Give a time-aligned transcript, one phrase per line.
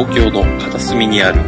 [0.00, 1.42] 東京の片隅にある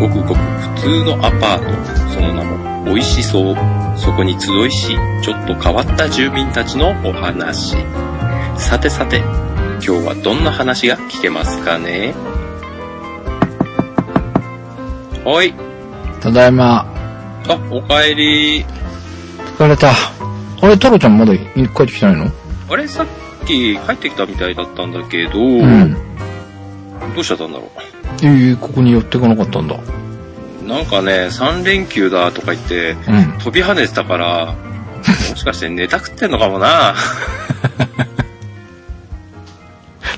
[0.00, 3.54] ごくごく普通のアパート、その名も美味しそう。
[3.98, 7.76] そこに集いし、ちょっと変わった住民たちのお話。
[8.56, 12.14] さてさて、今日はどんな話が聞けますかね？
[15.26, 15.52] はい。
[16.22, 16.90] ただいま。
[17.46, 18.64] あ、おかえり。
[19.58, 19.90] 疲れた。
[19.90, 19.92] あ
[20.62, 22.30] れ、太郎ちゃんまだ帰ってきてないの？
[22.70, 23.06] あれ、さっ
[23.46, 25.94] き帰ってきたみたいだったんだけど、うん。
[27.14, 27.70] どうしちゃったんだろ
[28.22, 29.76] えー、ここに寄ってこなかったんだ。
[29.76, 30.66] う。
[30.66, 33.38] なんかね、3連休だとか言って、うん。
[33.38, 34.54] 飛び跳ねてたから、
[35.30, 36.94] もしかしてネタ食ってんのかもな。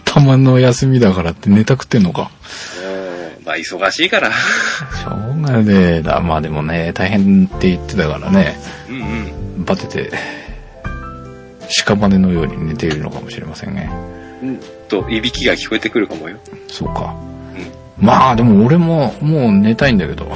[0.04, 2.30] たまの休みだからってネタ食ってんのか。
[3.40, 4.30] うんまあ、忙しいから。
[4.30, 6.20] しょうがねえだ。
[6.20, 8.58] まあでもね、大変って言ってたからね、
[8.88, 8.96] うん
[9.58, 9.64] うん。
[9.64, 10.10] バテて、
[11.86, 13.90] 屍のように寝ているのかもしれませんね。
[14.42, 16.36] うんと、いびきが聞こえてくるかもよ。
[16.68, 17.14] そうか。
[18.00, 20.26] まあでも俺ももう寝たいんだけど。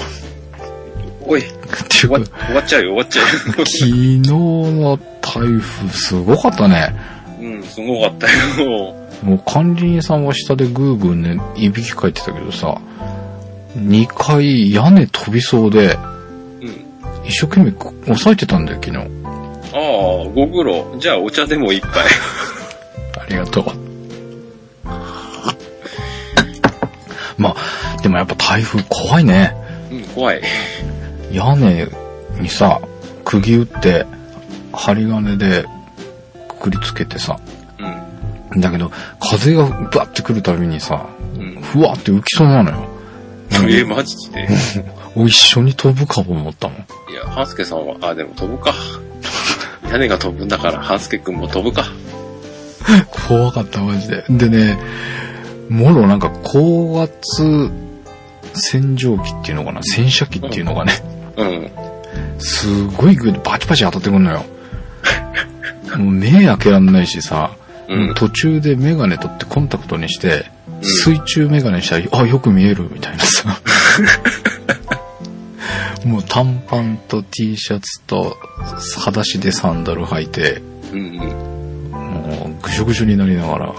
[1.26, 1.42] おい、
[1.88, 6.94] 終わ終わっちゃうよ、終わっちゃう昨日の台風すごかったね。
[7.40, 7.48] よ。
[7.50, 8.26] うん、すごかった
[8.62, 8.94] よ。
[9.22, 12.78] もう管理人さんは下でグーグーね、いびきかいてたけどさ、
[13.78, 15.98] 2階屋根飛びそうで、
[16.60, 17.26] うん。
[17.26, 17.70] 一生懸命
[18.02, 18.98] 押さえてたんだよ、昨日。
[18.98, 20.94] ああ、ご苦労。
[20.98, 22.04] じゃあ、お茶でも一杯。
[23.18, 23.93] ありがとう。
[28.04, 29.56] でもやっぱ台風怖いね。
[29.90, 30.42] うん、怖い。
[31.32, 31.88] 屋根
[32.38, 32.78] にさ、
[33.24, 34.04] 釘打って、
[34.74, 35.64] 針金で
[36.46, 37.40] くくりつけてさ、
[38.52, 38.60] うん。
[38.60, 41.62] だけど、風がバッて来るたびにさ、うん。
[41.62, 42.88] ふわって浮きそうなのよ。
[43.52, 44.48] えー、マジで？
[45.16, 46.76] お一緒に飛ぶかも思ったもん。
[47.10, 48.74] いや、半助さんは、あ、でも飛ぶか。
[49.90, 51.86] 屋根が飛ぶんだから、半助くんも飛ぶか。
[53.26, 54.24] 怖かった、マジで。
[54.28, 54.78] でね、
[55.70, 57.70] もろなんか高圧
[58.54, 59.82] 洗浄機っていうのかな？
[59.82, 60.92] 洗車機っていうのがね、
[61.36, 61.70] うん。
[62.38, 64.44] すごい勢いでバチバチ当たってくんのよ。
[65.96, 67.50] もう目開けらんないしさ、
[67.88, 68.14] うん。
[68.14, 70.54] 途中でメガネ取ってコンタクトにして、うん
[70.84, 73.58] 水中メガネしたら、あ、よく見えるみたいなさ。
[76.04, 78.36] もう短パンと T シャツと
[78.96, 80.60] 裸足でサンダル履いて、
[80.92, 81.16] うんうん。
[81.98, 83.72] もうぐしょぐしょになりながら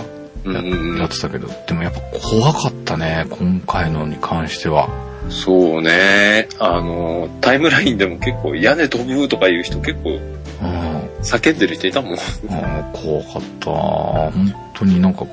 [0.53, 4.89] や,、ってたけど、でもやっぱ怖かったね、今回のに関しては。
[5.29, 6.47] そうね。
[6.59, 10.19] あの、タイムラインでも結構屋根飛ぶとかいう人結構
[10.61, 12.13] うん、叫んでる人いたもん。
[12.13, 13.72] あー怖かった。
[13.72, 15.25] 本当になんか、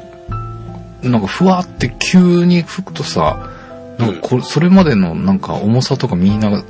[1.03, 3.51] なんかふわって急に吹くとさ、
[3.99, 6.65] なんかこれ、それまでのなんか重さとかみんなが、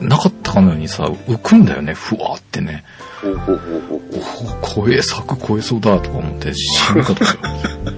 [0.00, 2.84] なかったかのようにさ、浮くんだよね、ふわってね。
[3.22, 7.36] ほうほお怖え、柵超えそうだとか思って死ぬかとか。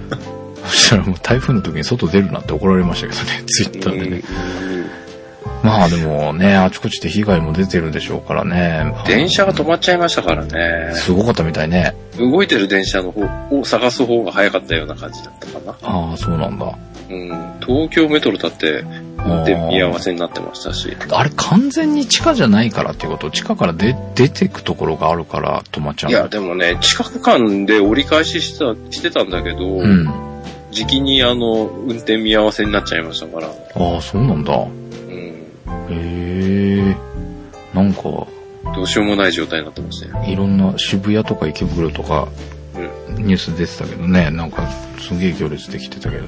[0.65, 4.23] そしたらもう台風の時に外出るなって怒られましたけどね、ツイッターでね。
[5.63, 8.93] まあでもね、あちこちで被害も出てるでしょうからね。
[9.05, 10.93] 電車が止まっちゃいましたからね。
[10.93, 11.95] すごかったみたいね。
[12.17, 13.21] 動いてる電車の方
[13.51, 15.75] を探す方が早かったような感じだったかな。
[15.83, 16.65] ああ、そうなんだ。
[17.09, 17.27] うん。
[17.65, 18.85] 東京メトロだって、
[19.25, 20.95] 運転見合わせになってましたし。
[21.11, 26.17] あれ完全に地下じゃないからっていうこと地下から出出てくところがあるから止まっちゃうの？
[26.17, 30.07] いや、でもね、近く間で折り返ししてたしてたんだけど、うん。
[30.71, 33.47] 時期にあの、運転見合わせになっちゃいましたから。
[33.47, 34.53] ああ、そうなんだ。
[34.53, 34.67] へう
[35.11, 35.47] ん。
[35.89, 36.95] え。
[37.73, 38.27] なんか、ど
[38.83, 40.23] うしようもない状態になってましたよ。
[40.27, 42.27] いろんな渋谷とか池袋とか
[43.09, 43.15] うん。
[43.25, 44.69] ニュース出てたけどね、なんか
[44.99, 46.27] すげえ行列できてたけど。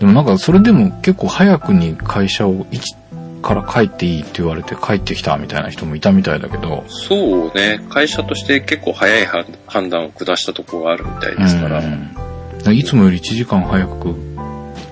[0.00, 2.94] でもなんかそれでも結構早くに会社を一
[3.42, 6.84] から帰っていいって言われて帰ってきたみたいな人もいたみたいだけど。
[6.88, 11.78] そうね、会社として結構早い判判断を下したところがあるみたいですから。
[11.78, 12.14] うん
[12.58, 14.14] だからいつもより1時間早く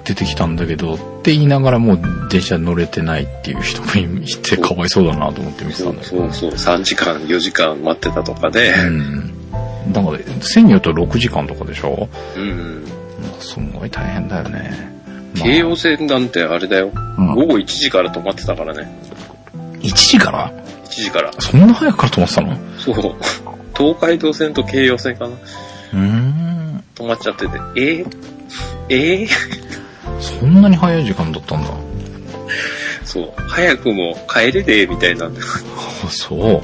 [0.04, 3.88] 出てきたんだけどって言いながらもう電車乗れてないっていう人も
[4.22, 6.30] いてかわいそうだなと思って見てたそうんだけど。
[6.32, 9.32] そうそう、3時間、4時間待ってたとかで、うん。
[9.92, 12.08] だから、線によっては6時間とかでしょ？
[12.36, 12.84] うん。
[13.40, 14.93] すごい大変だよね。
[15.34, 18.88] まあ京王線なんてあれだよ、うん午後1時から止まってたからね。
[19.80, 20.52] 1時から
[20.84, 21.32] ？1時から。
[21.38, 22.56] そんな早くから止まってたの？
[22.78, 23.14] そう。
[23.76, 25.30] 東海道線と京葉線かな。
[25.30, 26.84] うーん。
[26.94, 28.06] 止まっちゃってて、えー、
[28.88, 29.28] えー、
[30.20, 31.68] そんなに早い時間だったんだ。
[33.04, 33.32] そう。
[33.48, 35.40] 早くも帰れで、みたいなんで。
[36.04, 36.60] あそう。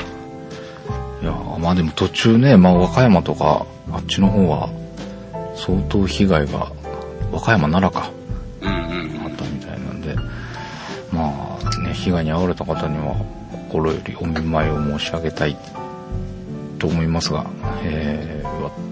[1.22, 4.68] いや、まあでも途中ね、まあ和歌山とか、あっちの方は、
[5.56, 6.70] 相当被害が、
[7.32, 8.10] 和歌山奈良か、
[11.90, 13.16] ね、被害に遭われた方には、
[13.68, 15.56] 心よりお見舞いを申し上げたい
[16.78, 17.46] と思いますが、
[17.84, 18.50] えー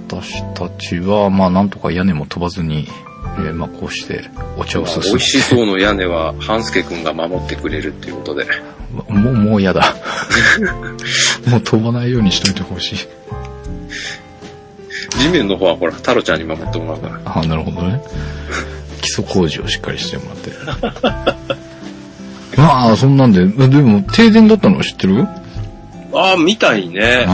[0.08, 2.88] 私たちは、まあなんとか屋根も飛ばずに
[3.36, 4.24] えーまあこうして
[4.56, 8.46] お茶をまあすす美味しそうの屋根は、半助くんが守ってくれるっていうことで。
[8.90, 9.82] もう、もう嫌だ。
[11.46, 12.98] もう飛ばないようにしといてほしい。
[15.18, 17.42] 地面の方はほら、太郎ちゃんに守ってもらうから。
[17.42, 18.02] あなるほどね。
[19.02, 21.67] 基礎工事をしっかりしてもらって。
[22.58, 25.26] まあ、そんなんで、でも、停電だったのは知ってる？
[26.12, 27.26] ああ、みたいね。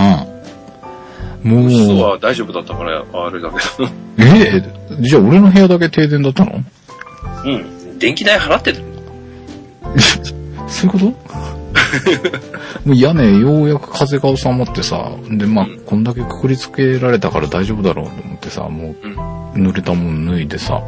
[1.44, 1.50] うん。
[1.50, 3.88] もう、嘘は大丈夫だったから、あれだけど。
[4.18, 4.62] え？
[4.62, 4.62] え
[5.00, 6.62] じゃあ俺の部屋だけ停電だったの？
[7.44, 7.98] うん。
[7.98, 8.82] 電気代払ってる。
[10.68, 11.04] そういうこと？
[12.84, 19.12] もう屋根ようやく風が収まってさ、で、まあ、こんだけくくりつけられたから大丈夫だろうと思ってさ、もうん。
[19.66, 20.82] う濡れたもん脱いでさ、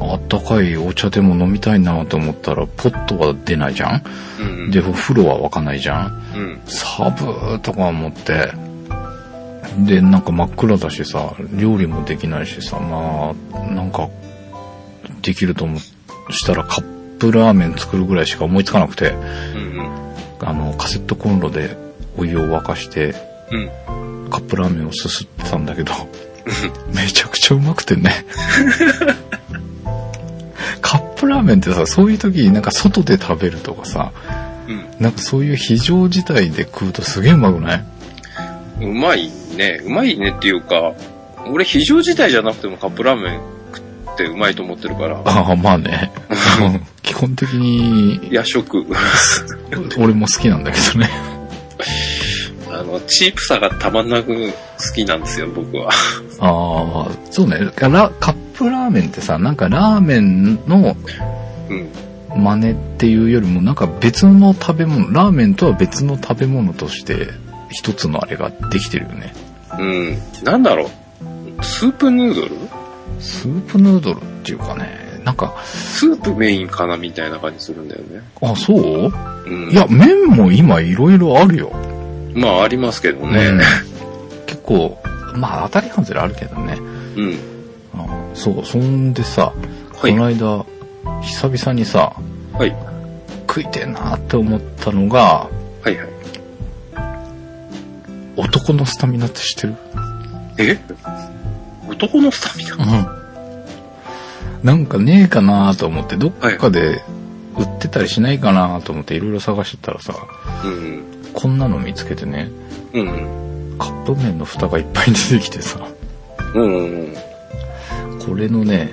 [0.00, 4.02] あったかいお茶でも飲みたいなと思ったら、ポットは出ないじゃん？
[4.40, 4.70] うん。
[4.70, 6.22] で、お風呂は沸かないじゃん？
[6.34, 6.60] うん。
[6.66, 8.52] サブーとか思って、
[9.78, 14.08] で、なんか真っ暗だしさ、料理もできないしさ、まあ、なんか、
[15.22, 20.14] できると思したらカップラーメン作るぐらいしか思いつかなくて、うん。
[20.40, 21.76] あの、カセットコンロで
[22.16, 23.14] お湯を沸かして、
[23.50, 23.56] う
[24.26, 24.30] ん。
[24.30, 25.92] カップラーメンをすすってたんだけど、
[26.94, 28.24] めちゃくちゃうまくてね。
[31.20, 34.12] カップラーメンってさ、そういう時になんか外で食べるとかさ、
[34.68, 34.84] うん。
[34.98, 37.84] なんかそういう非常事態で食うとすげえうまくない？
[38.80, 39.80] うまいね。
[39.84, 40.94] うまいねっていうか、
[41.50, 43.40] 俺非常事態じゃなくてもカップラーメン
[43.74, 43.80] 食
[44.14, 45.20] ってうまいと思ってるから。
[45.24, 46.10] ああ、まあね。
[46.60, 48.86] う ん基本的に、夜食。
[49.98, 51.10] 俺も好きなんだけどね。
[52.72, 54.52] あの、チープさがたまんなく好
[54.94, 55.90] きなんですよ、僕は。
[56.38, 57.58] ああ、そうね。
[57.58, 60.94] ラカップラーメンってさ、なんかラーメンの
[61.70, 61.88] うん。
[62.44, 67.28] 真似っていうよりも、なんか別の食べ物、ラーメンとは別の食べ物として、
[67.70, 69.32] 一つのあれができてるよね。
[69.78, 70.18] うん。
[70.44, 71.64] なんだろう。
[71.64, 72.50] スープヌードル？
[73.18, 78.20] スープヌードルっていうかね、なんか、スープメインかなみたいな感じするんだよね。
[78.42, 79.12] あ、そう？
[79.46, 79.70] うん。
[79.70, 81.72] いや、麺も今いろいろあるよ。
[82.34, 83.46] まあありますけどね。
[83.46, 83.60] うん
[84.46, 85.00] 結構、
[85.34, 86.76] まあ当たり外れあるけどね。
[87.16, 87.38] うん。
[88.08, 89.52] あそう、そんでさ、
[90.00, 90.64] はいこの間、
[91.22, 92.14] 久々にさ、
[92.52, 92.76] はい。
[93.48, 95.48] 食いてえなって思ったのが、
[95.82, 96.08] はいはい。
[98.36, 99.74] 男のスタミナって知ってる？
[100.58, 100.78] え？
[101.88, 102.76] 男のスタミナ？
[102.76, 104.64] うん。
[104.64, 107.02] なんかねえかなと思って、どっかで
[107.56, 110.14] 売ってたりしないかなと思っていろいろ探してたらさ、
[110.64, 111.02] うん。
[111.32, 112.50] こんなの見つけてね、
[112.94, 113.76] うん。
[113.78, 115.86] カップ麺の蓋がいっぱい出てきてさ、
[116.54, 117.14] うん。
[118.26, 118.90] これのね、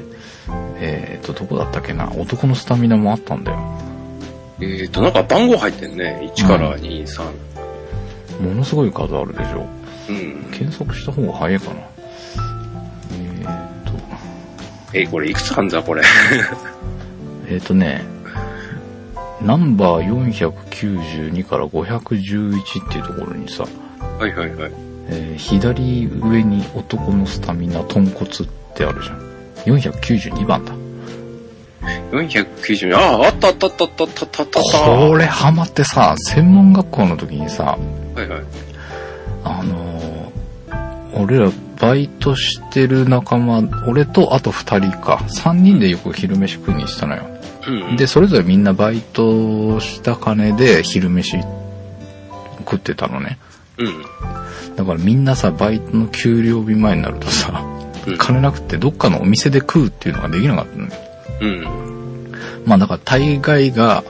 [0.80, 3.60] えっ、と、どこだったっけな、男のスタミナもあったんだよ。
[4.62, 6.32] えっ、と、なんか番号入ってんね。
[6.36, 7.24] 1から2、3。
[8.42, 9.66] ものすごい数あるでしょ。
[10.10, 10.50] うん。
[10.52, 11.80] 検索した方が早いかな。
[11.80, 13.46] えっ、
[13.86, 13.92] と、
[14.94, 16.02] え、これいくつあんだ、これ？
[17.50, 18.04] えっ、とね、
[19.42, 23.66] ナンバー492から511っていうところにさ、
[24.20, 24.72] はいはいはい。
[25.10, 28.34] えー左上に男のスタミナ豚骨っ
[28.78, 29.20] てあるじゃん。
[29.66, 30.74] 492番だ。
[32.12, 35.08] 490、ああ、あったあったあったあったあったあったあった。
[35.10, 37.78] これハマってさ、専門学校の時にさ、
[38.16, 38.44] はいはい。
[39.44, 39.98] あのー
[41.20, 47.26] 俺らバイトしてる仲間、俺とあと二人か、三人でよく昼飯食いにしたのよ。
[47.68, 47.98] うん。
[47.98, 51.38] で、それぞれみんなバイトした金で昼飯
[52.60, 53.40] 食ってたのね。
[53.78, 54.76] うん。
[54.76, 57.77] だからみんなさ、バイトの給料日前になるとさ、うん。
[58.18, 60.92] 金なくてどっかのお店で食うっていうのができなかったのよ。
[61.42, 62.32] うん。
[62.66, 64.04] まあだから大概が、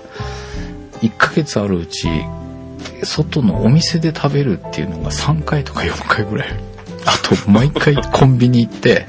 [1.01, 2.07] 1ヶ月あるうち、
[3.03, 6.49] 外のお店で食べるっていうのが3回とか4回ぐらい。
[7.05, 9.05] あと、毎回コンビニ行って、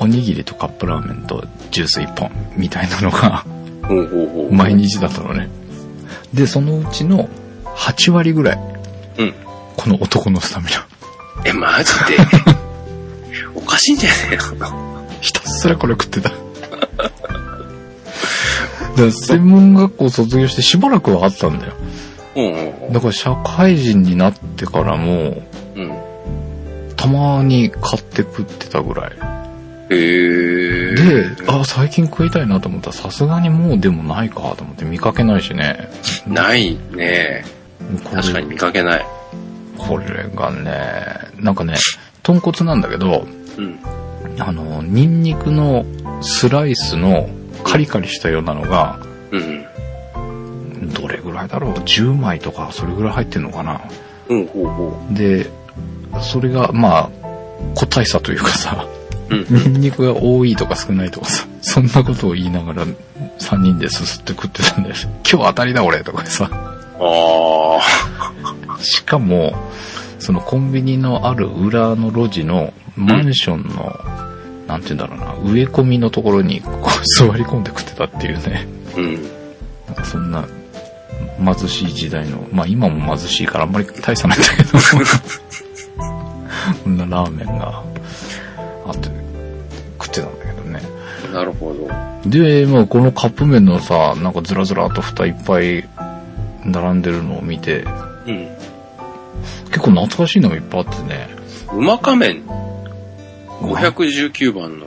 [0.00, 3.44] おにぎりとカップラーメンとジュース1本みたいなのが。
[4.50, 5.48] 毎日だったのね。
[6.32, 7.28] で、そのうちの
[7.64, 8.58] 8割ぐらい、
[9.18, 9.34] うん。
[9.76, 10.86] この男のスタミナ。
[11.44, 12.16] え、マジで？
[13.58, 15.04] おかしいんじゃねえの？
[15.20, 16.30] ひたすらこれ食ってた。
[18.96, 21.72] だ専門学校卒業してしばらくはあったんだよ。
[22.36, 25.42] うんうんだから社会人になってからも、
[25.74, 25.82] うん。
[25.82, 25.98] うん。
[26.96, 29.12] たまに買って食ってたぐらい。
[29.90, 30.94] へえ。
[30.94, 35.90] で、あ、最近食いたいなと思ったらさすがにもうでもないかと思って見かけないしね。
[36.26, 37.44] ないね。
[38.12, 39.06] 確かに見かけない。
[39.76, 40.72] これがね、
[41.40, 41.74] なんかね、
[42.22, 43.26] 豚骨なんだけど、
[43.58, 43.80] うん。
[44.40, 45.84] あの、ニンニクの
[46.22, 47.28] スライスの
[47.64, 49.00] カリカリしたようなのが、
[49.30, 49.64] うん。
[50.94, 53.80] どれぐらいだろう ?10 枚とかそれぐらい入ってんのかな？
[54.28, 55.50] うん、ほうほで、
[56.22, 57.10] それが、まあ、
[57.74, 58.86] 個体差というかさ、
[59.28, 59.46] うん。
[59.72, 64.96] ニンニクが多いとか少ないとかさ、そんなことを言いながら3人ですすって食ってたんだよ。
[65.30, 66.48] 今日当たりだ俺とかさ。
[67.00, 67.80] あ
[68.80, 69.54] しかも、
[70.18, 73.96] そのコンビニのある裏の路地のマンションの、
[74.66, 78.66] なんて言うんだろうな、植え込みのところにこう座り込んで食ってたっていうね。
[78.94, 78.98] あ。
[78.98, 79.22] うん。
[79.86, 80.44] なんかそんな
[81.38, 84.70] 貧しい時代の、まあ今も貧しいからあんまり大差ないんだけど、
[86.82, 87.82] こんなラーメンが
[88.86, 89.08] あって
[90.00, 90.82] 食ってたんだけどね。
[91.32, 91.88] なるほど。
[92.28, 95.88] で、まあこのカップ麺のさ、なんかずらずらっと蓋いっぱい
[96.64, 97.84] 並んでるのを見て、
[98.26, 98.48] うん。
[99.66, 101.28] 結構懐かしいのがいっぱいあってね。
[101.72, 102.42] うまか麺
[103.60, 104.86] 519番の。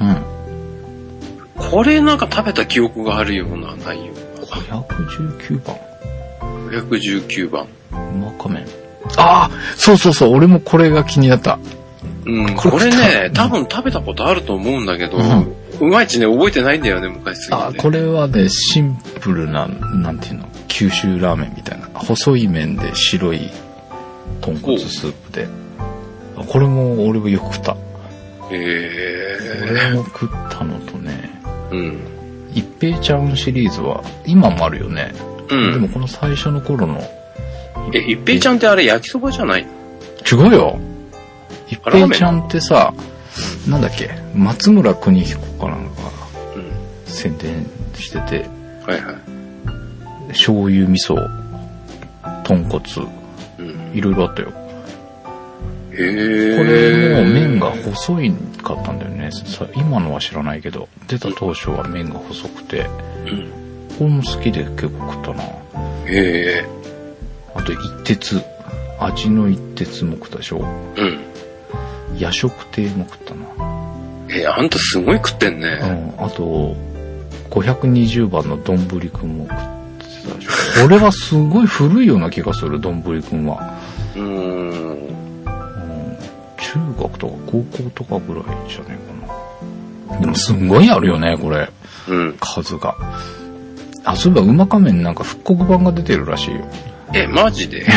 [0.00, 1.70] うん。
[1.70, 4.12] これなんか食べた記憶があるような内容。
[4.46, 5.76] 519番。
[6.70, 7.66] 519番。
[7.92, 8.66] うまか麺。
[9.16, 11.58] ああそうそうそう、俺もこれが気になった。
[12.26, 15.16] うん、これね、多分食べたことあると思うんだけど、
[15.80, 17.62] うまいちね、覚えてないんだよね、昔すぎて。
[17.62, 21.88] あこれはね、シンプルな、なんていうの、九州ラーメンみたいな。
[21.94, 23.50] 細い麺で白い
[24.40, 25.48] 豚骨スープで。
[26.36, 27.72] これも俺もよく食った。
[27.74, 31.30] こへれも食ったのとね、
[31.72, 31.98] えうん。
[32.54, 35.12] 一平ちゃんシリーズは、今もあるよね。
[35.50, 35.72] うん。
[35.72, 37.00] でもこの最初の頃の、
[37.92, 39.66] え、一平ちゃんってあれ焼きそばじゃない？
[40.30, 40.78] 違うよ
[41.68, 42.92] 一平ちゃんってさ、
[43.68, 46.08] なんだっけ、松村邦彦かなんかが
[46.56, 46.70] うん。
[47.06, 48.48] 宣伝してて、
[48.86, 49.16] はいはい。
[50.28, 51.16] 醤油味噌、
[52.44, 52.82] 豚骨、
[53.58, 53.92] うん。
[53.94, 54.52] いろいろあったよ。
[55.96, 59.30] これも麺が細いかったんだよね。
[59.32, 62.86] さ今のは知らないけど、出た当初は麺が細くて、
[63.26, 63.50] うん。
[63.98, 65.42] これも好きで結構食ったな。
[65.42, 66.66] へえ。
[67.54, 68.42] あと一鉄。
[68.98, 70.58] 味の一鉄も食ったでしょ。
[70.58, 71.18] うん。
[72.18, 73.46] 夜食亭も食ったな。
[74.30, 75.78] え、あんたすごい食ってんね。
[76.18, 76.24] うん。
[76.24, 76.74] あと、
[77.50, 78.78] 520番の丼
[79.10, 79.58] くんも食っ
[79.98, 80.82] てたでしょ。
[80.82, 83.78] これはすごい古いような気がする、丼くんは。
[84.16, 85.25] うーん。
[86.74, 86.94] うん。
[86.94, 88.98] 中学とか高校とかぐらいじゃね
[90.08, 90.20] えかな。
[90.20, 91.68] でもすんごいあるよね、これ。
[92.08, 92.36] うん。
[92.40, 92.96] 数が。
[94.04, 96.60] あ、そういえば、うまか麺なんか復刻版が出てるらしいよ。
[97.12, 97.86] え、マジで？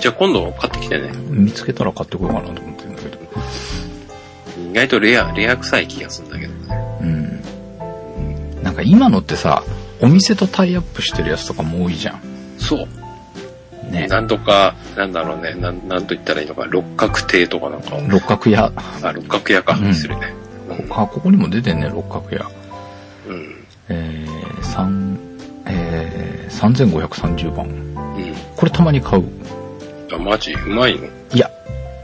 [0.00, 1.12] じゃあ今度買ってきてね。
[1.30, 3.18] 見つけたら買ってこようかなと思ってるんだけど。
[4.70, 6.98] 意外とレア、レア臭い気がするんだけどね。
[7.00, 7.04] う
[8.60, 8.62] ん。
[8.62, 9.62] なんか今のってさ、
[10.00, 12.20] お店とタイアップしてるやつとかも多いじゃん。
[12.58, 12.88] そう。
[13.94, 14.06] ね。
[14.08, 15.54] なんとか、なんだろうね。
[15.54, 16.66] なん、なんと言ったらいいのか。
[16.66, 17.96] 六角亭とかなんか。
[18.08, 18.72] 六角屋。
[19.02, 19.76] あ、六角屋か。
[19.80, 20.34] うんするね。
[20.88, 22.46] こあ、ここにも出てんね、六角屋。
[23.28, 23.66] うん。
[23.88, 25.18] えー、三
[25.66, 27.66] えー、3530番。
[27.66, 28.34] うん。
[28.56, 29.24] これたまに買う。
[30.12, 30.52] あ、マジ？
[30.52, 31.06] うまいの？
[31.32, 31.50] いや、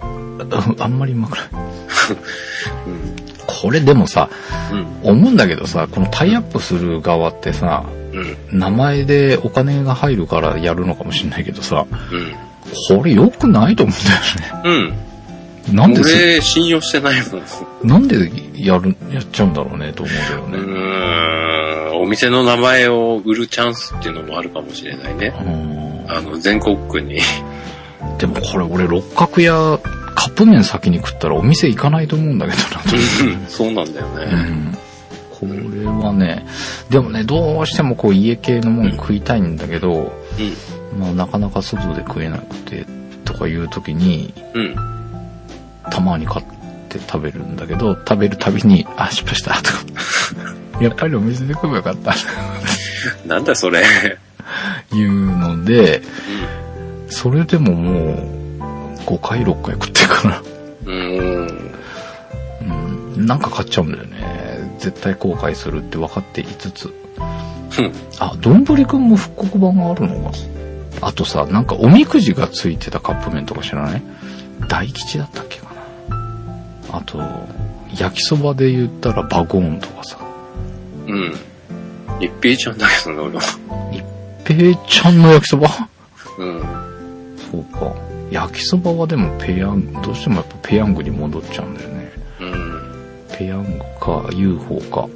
[0.01, 1.47] あ あんまりうまくない。
[2.87, 3.17] うん。
[3.47, 4.29] これでもさ、
[4.73, 5.11] うん。
[5.11, 8.59] 思うんだけどさ、このタイアップする側ってさ、うん。
[8.59, 12.99] 名前でお金が入るからやるのかもしれないけどさ、うん。
[12.99, 14.95] これ良くないと思うんだよね。
[15.69, 15.77] うん。
[15.77, 17.89] なんでそ、俺、信用してないもん。
[17.89, 20.57] なんでやる、やっちゃうんだろうね、と思うけどうね。
[20.59, 22.03] ーん。
[22.03, 25.35] お店の名前を売るチャンスっていうのもあるかもしれないね。
[25.45, 25.81] うん
[26.13, 27.21] あの、全国区に。
[28.19, 29.79] でもこれ俺六角屋
[30.15, 32.59] カップ麺先に食ったらお店行かないと思うんだけど
[33.39, 34.27] な そうなんだようね。
[34.27, 34.77] ん。
[35.41, 36.45] これはね、
[36.91, 40.13] でもね、どうしてもこう家系のもの食いたいんだけど、
[40.93, 41.01] うん。
[41.01, 42.85] まあなかなか外で食えなくて
[43.25, 44.77] とかいう時に、うん。
[45.91, 46.47] たまに買っ
[46.91, 49.79] て食べるんだけど、食べるたびに、あ、失敗したとか。
[50.81, 52.15] やっぱりお店で食えばよかった。
[53.27, 53.83] なんだそれ。
[54.93, 56.03] いうので、
[57.09, 60.43] それでももう、5回6回食ってるから、
[60.85, 61.71] うーん。
[63.17, 64.30] うん、なんか買っちゃうんだよね。
[64.81, 66.87] 絶対後悔するって分かっていつつ。
[66.87, 67.93] うん。
[68.19, 70.37] あ、どんぶりくんも復刻版があるのか。
[71.03, 74.03] あとさ、なんかおみくじがついてたカップ麺とか知らない？
[74.69, 75.73] 大吉だったっけか
[76.11, 76.99] な。
[76.99, 77.21] あと、
[77.95, 80.19] 焼きそばで言ったらバゴーンとかさ。
[81.07, 81.35] うん。
[82.21, 83.43] 一平ちゃんだけどね、俺は。
[84.45, 85.69] ペイちゃんの焼きそば？
[86.39, 86.63] うん。
[87.51, 87.95] そうか。
[88.31, 92.00] 焼きそばはでもペヤング、どうしてもやっぱペヤングに戻っちゃうんだよね。
[93.41, 93.47] うん。
[93.47, 95.09] ペヤングか UFO か。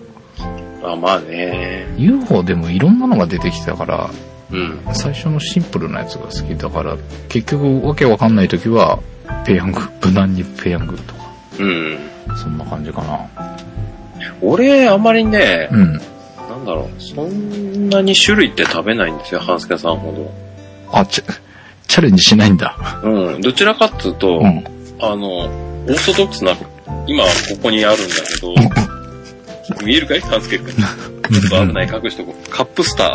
[0.83, 1.87] あ、まあね。
[1.97, 4.11] UFO でもいろんなのが出てきたから、
[4.50, 4.81] うん。
[4.93, 6.97] 最初のシンプルなやつが好きだから、
[7.28, 8.99] 結局わけわかんない時は、
[9.45, 11.21] ペヤング、無難にペヤングとか、
[11.59, 11.99] うん。
[12.37, 13.28] そんな感じかな。
[14.40, 15.93] 俺、あまりね、うん。
[15.93, 15.99] な
[16.57, 20.33] んだろう、そんなに種類って食べないんですよ、半助さんほ
[20.93, 21.25] あ、チャ、
[21.87, 22.76] チャレンジしないんだ。
[23.02, 23.11] ど。
[23.11, 23.40] うん。
[23.40, 24.64] どちらかっていうと、うん。
[25.00, 26.54] あの、オーソドックスな、
[27.06, 27.30] 今こ
[27.62, 28.54] こにあるんだけど、
[29.84, 30.20] 見えるかい？
[30.20, 30.72] タンスケ君。
[30.72, 32.50] ちょっと危ない、隠しとこう。
[32.50, 33.08] カップスター。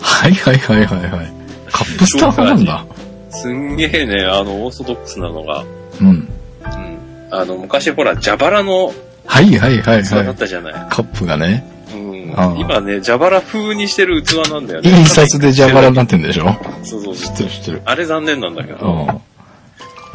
[0.00, 1.32] はいはいはいはいはい。
[1.70, 2.86] カップスターなんだ。
[3.30, 5.64] すんげえね、あの、オーソドックスなのが。
[6.00, 6.08] うん。
[6.08, 6.28] うん。
[7.30, 8.92] あの、昔ほら、蛇腹の
[9.26, 10.28] はいはいはい器だはい。
[10.30, 10.72] ったじゃない。
[10.88, 12.58] カップがね、うん。
[12.58, 14.90] 今ね、蛇腹風にしてる器なんだよね。
[14.90, 16.54] 印刷で蛇腹になってんでしょ？
[16.84, 17.82] そうそうそう知ってる知ってる。
[17.84, 19.22] あれ残念なんだけうど、ん。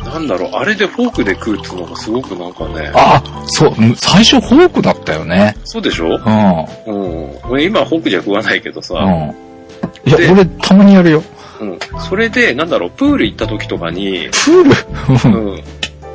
[0.04, 5.56] なんだろう、あれでフォークで食うっていうのがすごくなんかね、あ、そう、む最初フォークだったよね。
[5.64, 6.08] そうでしょ？
[6.08, 6.96] うん。
[6.96, 7.40] うん。
[7.50, 10.10] 俺今フォークじゃ食わないけどさ、うん。
[10.10, 11.24] いやで、俺たまにやるよ。
[11.60, 11.80] うん。
[12.00, 15.40] それで、なんだろう、プール行った時とかに、プール？
[15.54, 15.64] うん。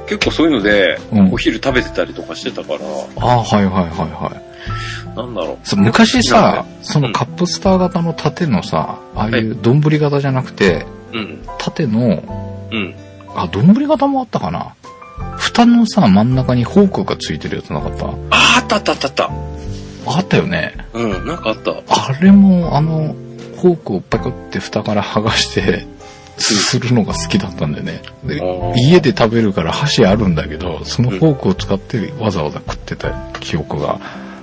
[0.07, 2.81] 結構そういうので、うんお昼食べてたりとかしてたから、
[3.16, 5.16] あはいはいはいはい。
[5.16, 11.19] なんだろそう昔さ、そのうんカップスター型の縦のさ、ああいう丼型じゃなくて、う。
[11.19, 11.43] うん。
[11.59, 12.23] 縦の、
[12.71, 12.95] うん。
[13.37, 14.75] あ、丼型もあったかな？
[15.38, 18.07] 蓋のさ、真ん中にフォークがついてるやつなかった？
[18.07, 18.12] あ、
[18.59, 19.31] あったあったあったあった。
[20.09, 20.75] あったよね。
[20.93, 21.73] うん、なんかあった。
[21.88, 23.14] あれも、あの、
[23.61, 25.87] フォークをパクって蓋から剥がして、
[26.38, 28.02] するのが好きだったんだよね。
[28.25, 28.43] で
[28.76, 33.99] 家で食べるから箸あるんだけど、そのフォークを使ってわざわざ食ってた記憶が。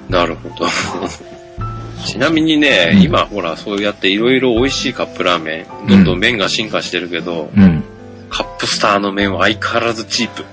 [0.09, 0.67] なるほど。
[2.03, 7.83] ちなみにね、うん今ほら、そうやっていろいろ美味しいカップラーメン、どんどん麺が進化してるけど、うん。
[8.33, 10.43] カップスターの麺は相変わらずチープ。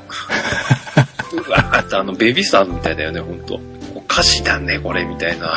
[1.46, 3.58] うわーってあの、ベビースターみたいだよね、ほんと。
[3.94, 5.56] お菓子だね、これ、みたいな。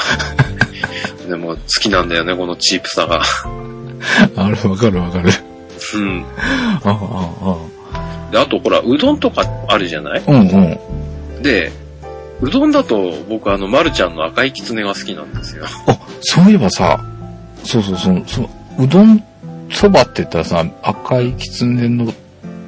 [1.27, 3.22] でも、好きなんだよね、このチープさが。
[4.36, 5.32] あれわかるわかる。
[5.96, 6.25] うん。
[6.39, 7.58] ああ、
[8.32, 10.20] で、あとほら、うどんとかあるじゃない？
[10.25, 10.32] ああ。
[10.32, 11.42] うんうん。
[11.44, 11.72] で、
[12.42, 15.65] うどんだと僕あの、まるちゃんの赤いきつねが好きなんですよ。
[15.88, 17.00] あ、そういえばさ、
[17.63, 18.42] そうそうそう、そ
[18.80, 19.24] ううどん
[19.74, 22.13] そばって言ったらさ、赤いきつねの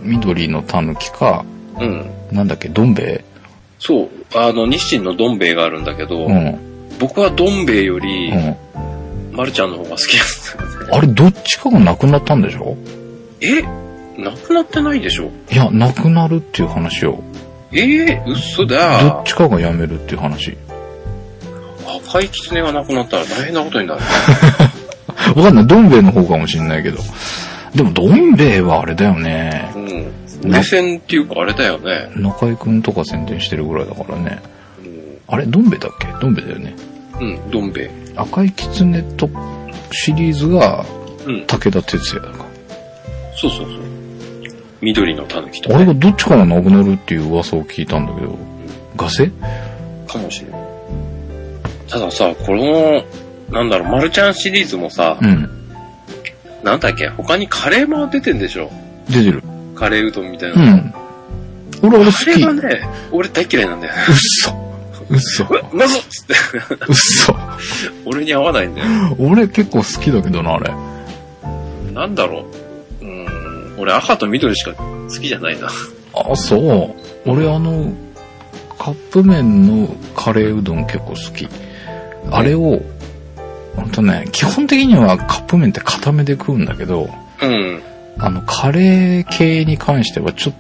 [0.01, 1.45] 緑のたぬきか、
[1.79, 2.05] うん。
[2.31, 3.24] なんだっけ、どん兵衛？
[3.79, 6.59] そう、あの、日清のどん兵衛があるんだけど、うん。
[7.00, 8.55] 僕はどん兵衛よりう、ん。
[9.33, 10.68] まるちゃんの方が好きなんですよね。
[10.91, 12.77] あれ、どっちかがなくなったんでしょ？
[13.41, 13.61] え？
[14.18, 15.29] なくなってないでしょ？
[15.51, 17.22] いや、なくなるっていう話を。
[17.74, 19.24] ええ嘘どだっ。
[19.25, 20.57] ちかがやめるっていう話。
[22.07, 24.01] 赤いキツネがなくなったら大変なことになる。
[25.29, 25.68] わかんない。
[25.68, 27.00] どん兵衛の方かもしんないけど。
[27.74, 29.72] でも、どん兵衛はあれだよね。
[30.44, 30.51] うん。
[30.51, 32.09] 目線っていうかあれだよね。
[32.16, 34.42] 中井くんとか宣伝してるぐらいだからね。
[34.79, 36.07] うんあれ、どん兵衛だっけ？
[36.22, 36.75] どん兵衛だよね。
[37.20, 37.92] うん、どん兵衛。
[38.16, 39.29] 赤いきつねと
[39.92, 40.85] シリーズが
[41.25, 41.46] うん。
[41.48, 42.46] 武田鉄矢だか
[43.35, 43.79] そうそうそう。
[44.81, 45.75] 緑の狸とら。
[45.77, 48.38] あかれがどっちかがなくなるっていう噂を聞いたんだけど。
[48.96, 49.31] ガセ？
[50.07, 50.61] かもしれない。
[51.90, 53.03] たださ、この、
[53.50, 55.50] なんだろう、マルちゃんシリーズもさ、うん。
[56.64, 58.72] なんだっけ、他にカレーも出てんでしょ？
[59.10, 59.44] 出てる。
[59.75, 60.74] カレーうどんみたいうな。
[60.75, 60.94] ん。
[61.84, 62.42] 俺、俺好あれき。
[62.42, 64.00] がね、俺大嫌いなんだよね。
[64.10, 65.44] うっそ。
[65.44, 66.34] うまずっつって。
[66.88, 67.36] うっそ。
[68.05, 68.88] 俺に合わないんだよ。
[69.20, 70.74] 俺結構好きだけどな、あれ。
[71.94, 72.46] なんだろ
[73.01, 73.05] う。
[73.05, 75.68] うーん、俺赤と緑しか好きじゃないな。
[75.68, 76.58] あ、そ
[77.27, 77.29] う。
[77.29, 77.94] 俺あの、
[78.79, 81.48] カップ麺のカレーうどん結構好き。
[82.31, 82.81] あれを、
[83.75, 87.09] ほんとね、基本的にはカップ麺って固めで食うんだけど、
[87.42, 87.81] うん。
[88.18, 90.55] あの、カレー系に関してはちょっ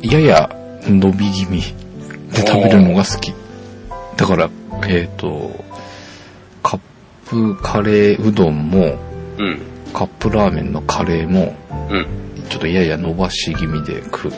[0.00, 0.50] と、やや
[0.82, 1.62] 伸び気味
[2.32, 3.32] で食べるのが好き。
[4.16, 4.50] だから、
[4.86, 5.64] えっ、と、
[6.62, 6.80] カッ
[7.26, 8.98] プカレーうどんも、
[9.38, 9.60] うん。
[9.94, 11.56] カップラーメンのカレーも、
[11.90, 12.06] うん。
[12.48, 14.32] ちょっとやや伸ばし気味で食う。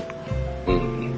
[0.68, 1.12] うん。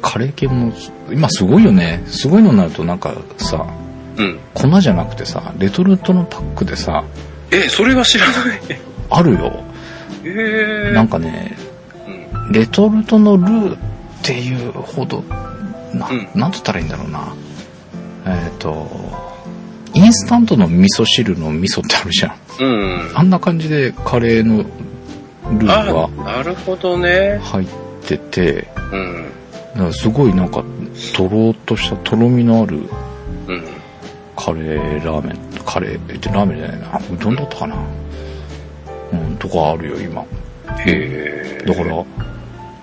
[0.00, 0.72] カレー系も、
[1.10, 2.02] 今すごいよね。
[2.06, 3.66] すごいのになるとなんかさ、
[4.18, 4.38] うん。
[4.54, 7.04] 粉じゃなくてさ、レトルトのパックでさ、
[7.50, 8.60] え、それは知らない。
[9.10, 9.62] あるよ。
[10.24, 10.92] えー。
[10.92, 11.56] なんかね、
[12.06, 12.52] うん。
[12.52, 13.78] レトルトのルーっ
[14.22, 15.22] ていうほど、
[15.94, 17.34] な、うんなんつったらいいんだろうな。
[18.26, 18.88] えっ、と、
[19.94, 22.36] インスタントの味噌汁の味噌ってあるじゃん。
[22.60, 23.10] うん。
[23.14, 27.38] あんな感じでカレーのルーがあ、なるほどね。
[27.42, 27.66] 入っ
[28.04, 28.66] てて、
[29.76, 29.92] うん。
[29.92, 30.64] すごいなんか、
[31.14, 32.78] とろーっとしたとろみのある
[33.46, 33.64] うん。
[34.36, 37.00] カレーラーメン、カレー、え、ラーメンじゃないな。
[37.12, 37.76] うどんだったかな。
[39.12, 40.22] うん、とかあるよ、今。
[40.22, 40.26] へ
[40.86, 41.64] え。
[41.66, 42.04] だから、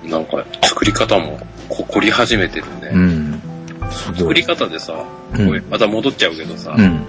[0.09, 1.39] なんか、作り方も、
[1.69, 2.89] こ、凝り始めてるね。
[2.93, 3.41] うん。
[4.17, 4.43] 作りい。
[4.43, 4.93] 方でさ、
[5.33, 7.01] うんまた戻っちゃうけどさ、うん。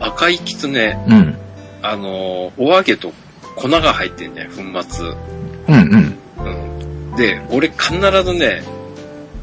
[0.00, 1.36] 赤いきつね、うん。
[1.82, 3.12] あのーお揚げと
[3.54, 5.06] 粉が入ってんね、粉末。
[5.68, 6.18] うんうん。
[7.10, 7.16] うん。
[7.16, 8.62] で、俺必ずね、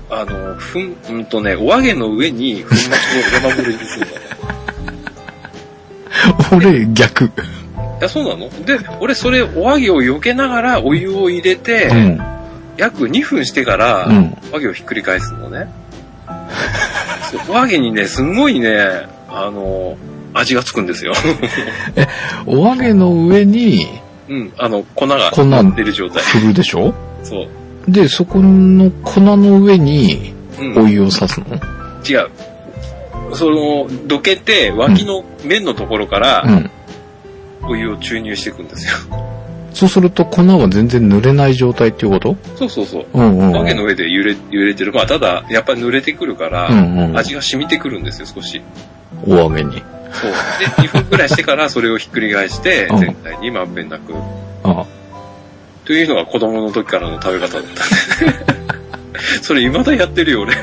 [0.10, 2.96] あの、ふん、うんとね、お揚げの上に粉末を
[3.44, 4.23] 山盛りにするんだね。
[6.56, 7.26] 俺、逆。
[7.26, 7.30] い
[8.02, 8.50] や、そうなの？
[8.66, 12.22] で、俺それ、お揚げを避けながらお湯を入れて、うん。
[12.78, 15.68] 約2分してから、うんお揚げをひっくり返すのね。
[17.50, 19.98] お揚げにね、すんごいね、あの、
[20.34, 21.14] 味がつくんですよ。
[22.46, 23.88] お揚げの上に
[24.30, 26.24] うん、あの、粉が粉乗ってる状態。
[26.24, 26.94] 振るでしょ？
[27.24, 27.44] そ
[27.88, 27.92] う。
[27.92, 31.46] で、そこの粉の上にうん、お湯を刺すの？
[32.08, 32.30] 違う。
[33.34, 36.70] その、どけて、脇の面のところからう、ん。
[37.66, 38.94] お湯を注入していくんですよ。
[39.74, 42.36] そうすると粉は全然濡れない状態っていうこと？
[42.58, 43.06] そうそうそう。
[43.14, 43.52] うんうん。
[43.76, 44.92] の上で揺れ、揺れてる。
[44.94, 47.18] まあ、ただ、やっぱり濡れてくるから、うんうん。
[47.18, 48.62] 味が染みてくるんですよ、少し。
[49.26, 49.82] お揚げに。
[50.12, 50.32] そう。
[50.32, 54.14] で、2分くらいしてからそれをひっくり返して う、ん全体にまんべんなく。
[54.64, 54.86] あ
[55.86, 57.74] というのが子供の時からの食べ方だったんで。
[59.42, 60.54] それ未だやってるよ、俺。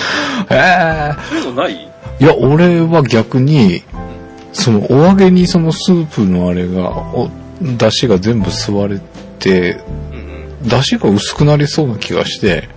[0.50, 1.88] えそういうのない？
[2.20, 3.82] えいや、俺は逆に、
[4.52, 7.30] そのお揚げにそのスープのあれが、お、
[7.60, 9.00] 出汁が全部吸われ
[9.38, 9.80] て、
[10.12, 10.28] うん
[10.68, 12.68] 出汁が薄くなりそうな気がして。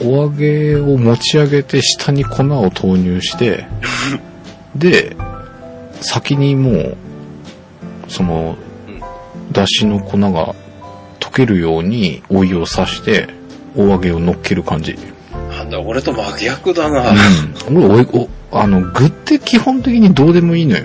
[0.00, 3.66] お揚げを持ち上げて下に粉を投入して、
[4.76, 5.16] で、
[6.00, 6.96] 先にもう、
[8.08, 9.00] そのうん、
[9.52, 10.54] 出汁の粉が
[11.18, 13.28] 溶けるようにお湯をさして、
[13.76, 14.96] お揚げを乗っける感じ。
[15.68, 17.10] なんだ、俺と真逆だな。
[17.68, 17.90] うん。
[17.92, 20.84] 俺、おお、あの、具って基本的にどうでもいいのよ。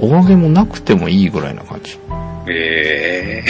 [0.00, 1.98] お揚げもなくてもいいぐらいな感じ。
[2.48, 3.44] え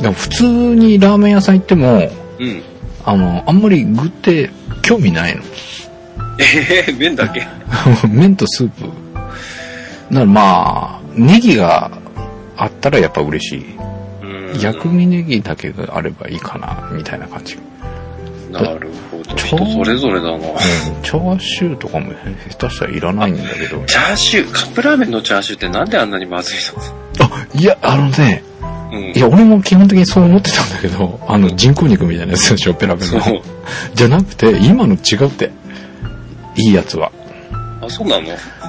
[0.00, 2.62] でも普通にラーメン屋さん行っても、えうん。
[3.04, 4.50] あの、あんまり具って
[4.82, 5.42] 興味ないの。
[6.38, 7.46] ええ麺だけ。
[8.08, 8.82] 麺とスープ。
[8.84, 9.30] だか
[10.20, 11.90] らまあ、ネギが
[12.56, 13.76] あったらやっぱ嬉しい。
[14.22, 17.58] うん薬味ネギだけがあればいいかな、みたいな感じ。
[18.50, 19.36] なるほど。
[19.36, 20.36] 人それぞれだな。
[20.36, 20.42] うん、
[21.02, 22.12] チャーシューとかも
[22.48, 23.84] 下手したらいらないんだけど。
[23.86, 26.58] チャーシュー、カップラーメンのチャーシューってなんであんなにまずい
[27.20, 29.04] あ、いや、あのね、のうん。
[29.14, 33.42] いや、俺も基本的にそう思ってたんだけど、あの、人工肉みたいなやつでしょ、ペラペラのそう。
[33.94, 35.50] じゃなくて、今の違うって。
[36.56, 37.12] いいやつは。
[37.80, 38.26] あ、そうなの？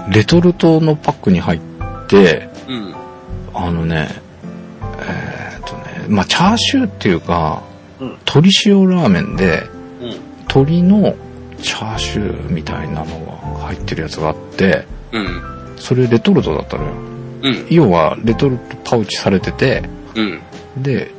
[0.09, 1.59] レトルトのパックに入っ
[2.07, 2.95] て、うん。
[3.53, 4.09] あのね、
[4.99, 7.70] えーっとね、まあ、チャーシューっていうか、うん
[8.01, 9.67] 鶏塩ラーメンで、
[10.01, 10.09] うん。
[10.39, 11.15] 鶏の
[11.61, 15.75] チャーシューみたいなのが入ってるやつがあって、うん。
[15.77, 16.91] それレトルトだったのよ。
[17.43, 17.67] うん。
[17.69, 19.83] 要は、レトルトパウチされてて、
[20.15, 20.83] うん。
[20.83, 21.11] で、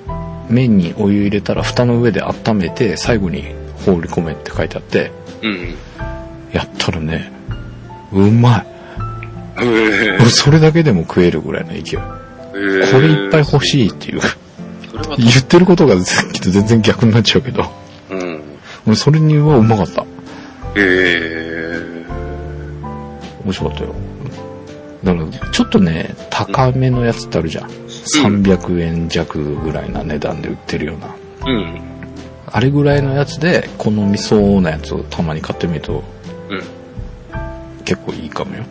[0.49, 3.55] 麺にお湯入れたら蓋の上で温めて、最後に
[3.87, 5.75] 放り込めって書いてあって、うん。
[6.53, 7.33] やったらね、
[8.12, 8.73] うまい。
[10.31, 11.83] それだけでも食えるぐらいの勢い。
[11.83, 11.99] こ
[12.55, 14.21] えれいっぱい欲しいっていう。
[15.19, 17.65] 言ってることがさっきと全然逆になっちゃうけど、
[18.11, 18.43] うん。
[18.87, 20.05] 俺それにはうまかった。
[20.77, 22.05] え
[23.45, 23.95] 面白かったよ。
[25.05, 27.69] だから、ちょっとね、高めのやつってあるじゃん。
[27.69, 31.15] 300円弱ぐらいな値段で売ってるような。
[31.47, 31.81] えうん。
[32.47, 36.05] あれぐらいのやつで、好みそうなやつをたまに買ってみると、
[36.49, 36.62] うん。
[37.85, 38.62] 結構いいかもよ。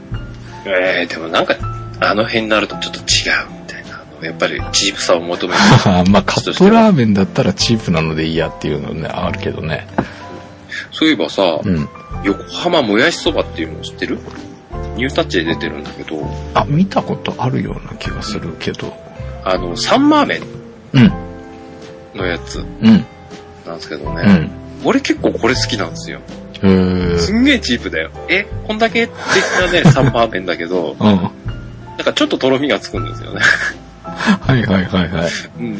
[0.66, 1.56] ええでもなんか、
[2.00, 3.04] あの辺になるとちょっと違
[3.58, 3.61] う
[4.28, 5.60] やっぱりチープさを求める。
[6.12, 9.88] まあ、カップラーメンだったらチープなのでいいやっていうのね、あるけどね。
[10.92, 11.90] そういえばさ、うん。
[12.24, 14.20] 横浜もやしそばっていうの知ってる？
[14.96, 16.22] ニュータッチで出てるんだけど、
[16.54, 18.96] あ、見たことあるような気がするけど。
[19.44, 20.42] あの、サンマーメン
[20.94, 21.14] うん。
[22.16, 23.06] のやつうん。
[23.66, 24.22] なんですけどね。
[24.26, 24.52] うん。
[24.84, 26.20] 俺結構これ好きなんですよ。
[26.62, 28.12] すんげえチープだよ。
[28.30, 29.16] え、こんだけ的
[29.60, 31.08] なね、 サンマーメンだけど、うん。
[31.08, 31.32] は
[31.98, 33.42] なんかちょっととろみがつくんですよね。
[34.50, 35.32] いはいはいはい。
[35.60, 35.78] うん。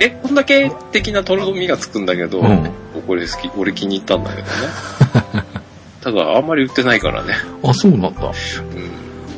[0.00, 2.70] え、こんだけ的なとろみがつくんだけど、うん
[3.06, 5.44] これ好き、俺気に入ったんだけどね。
[6.02, 7.34] ただ、あんまり売ってないからね。
[7.62, 8.32] あ、そうなんだ。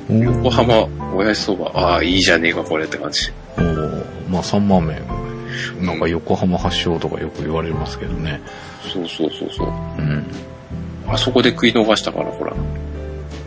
[0.09, 0.19] うん。
[0.21, 3.31] 横浜もやしそば、ああ、いいじゃねえか、これって感じ。
[3.59, 5.87] おーまあ、サンマーメン。
[5.87, 8.41] なんか横浜発祥とかよく言われますけどね。
[8.93, 9.69] そうそうそうそう。
[9.99, 10.25] うん。
[11.09, 12.53] あそこで食い逃したから、ほら。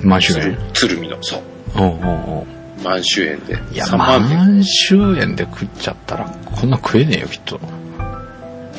[0.01, 0.57] 満州鶴園。
[0.73, 1.41] 鶴見の、そう。
[1.75, 2.62] うんうんうん。
[2.83, 3.57] 満州園で。
[3.71, 4.37] いや、3万円。
[4.37, 7.59] 満州園で食っちゃったら、こんな食えねえよ、きっと。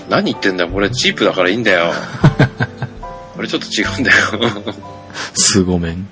[0.09, 1.93] 何言ってんだよ、俺チープだからいいんだよ。
[3.37, 4.75] 俺ちょっと違うんだよ。
[5.35, 6.07] すご麺。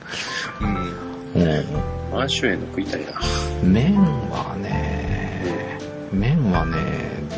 [0.60, 1.42] うん。
[1.42, 1.64] うん。
[2.12, 3.12] 満州園の食いたいな。
[3.62, 3.94] 麺
[4.30, 5.78] はね、
[6.12, 6.78] 麺はね、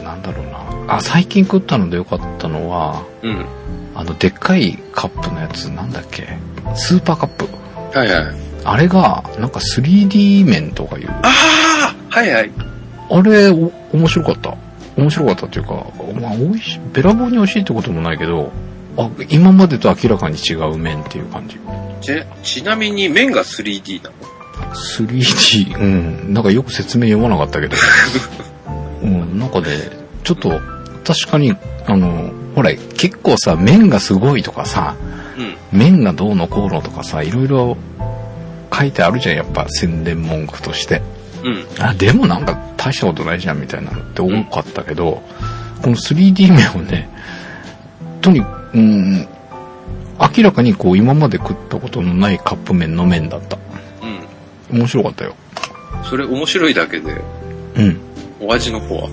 [0.03, 0.47] なんだろう
[0.87, 0.97] な。
[0.97, 3.45] あ、最近食ったのでよかったのは、うん。
[3.95, 6.27] あの、でっかいカップのやつ、なんだっけ？
[6.75, 7.49] スーパーカップ。
[7.99, 8.35] はいはい。
[8.65, 11.11] あれが、なんか 3D 麺とかいう。
[11.11, 12.51] ああはいはい。
[13.11, 14.57] あれ、お面白かった。
[14.97, 15.75] 面白かったっていうか、
[16.21, 18.53] まあ、美味しい、べらぼうに美味しいってこともないけど、
[18.97, 21.59] あ、今までと明らかに違う麺っていう感じ。
[22.01, 24.17] ちちなみに麺が 3D なの
[24.75, 25.85] ？3D、う
[26.31, 26.35] ん。
[26.35, 27.77] なんかよく説明読まなかったけど。
[29.03, 29.67] うん、うん、なんかね、
[30.23, 30.61] ちょっと、
[31.05, 34.95] 確かに、あの、ほら、結構さ、麺がすごいとかさ、
[35.73, 35.79] うん。
[35.79, 37.77] 麺がどうのこうのとかさ、いろいろ
[38.77, 41.01] 書いてあるじゃん、やっぱ宣伝文句として。
[41.45, 41.67] うん。
[41.79, 45.23] あ、でもなんか大したことないじゃんみたいなのって多かったけど、
[45.83, 47.09] この 3D 麺をね、
[48.21, 49.29] とに、うん、
[50.37, 53.59] 明らかにこう今まで食ったことのないカップ麺の麺だった。
[54.73, 54.79] うん。
[54.79, 55.35] 面白かったよ。
[56.05, 57.21] それ面白いだけで、
[57.77, 57.99] うん。
[58.41, 59.09] お味の方は？
[59.09, 59.11] う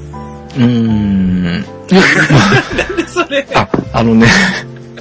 [0.59, 1.65] ーん。
[1.91, 2.01] いや
[3.07, 3.45] それ？
[3.55, 4.27] あ、あのね、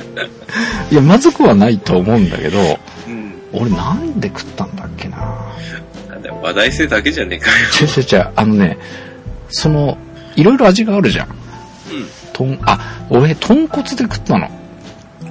[0.90, 2.77] いや、まずくはないと思うんだけど、うん。
[3.52, 5.18] 俺なんで食ったんだっけな？
[6.08, 7.56] なんだよ、話題性だけじゃねえかよ。
[7.80, 8.78] 違う違う違う、あのね、
[9.48, 9.98] その、
[10.36, 11.28] いろいろ味があるじゃん。
[12.32, 14.48] とん、あ、俺、豚骨で食ったの。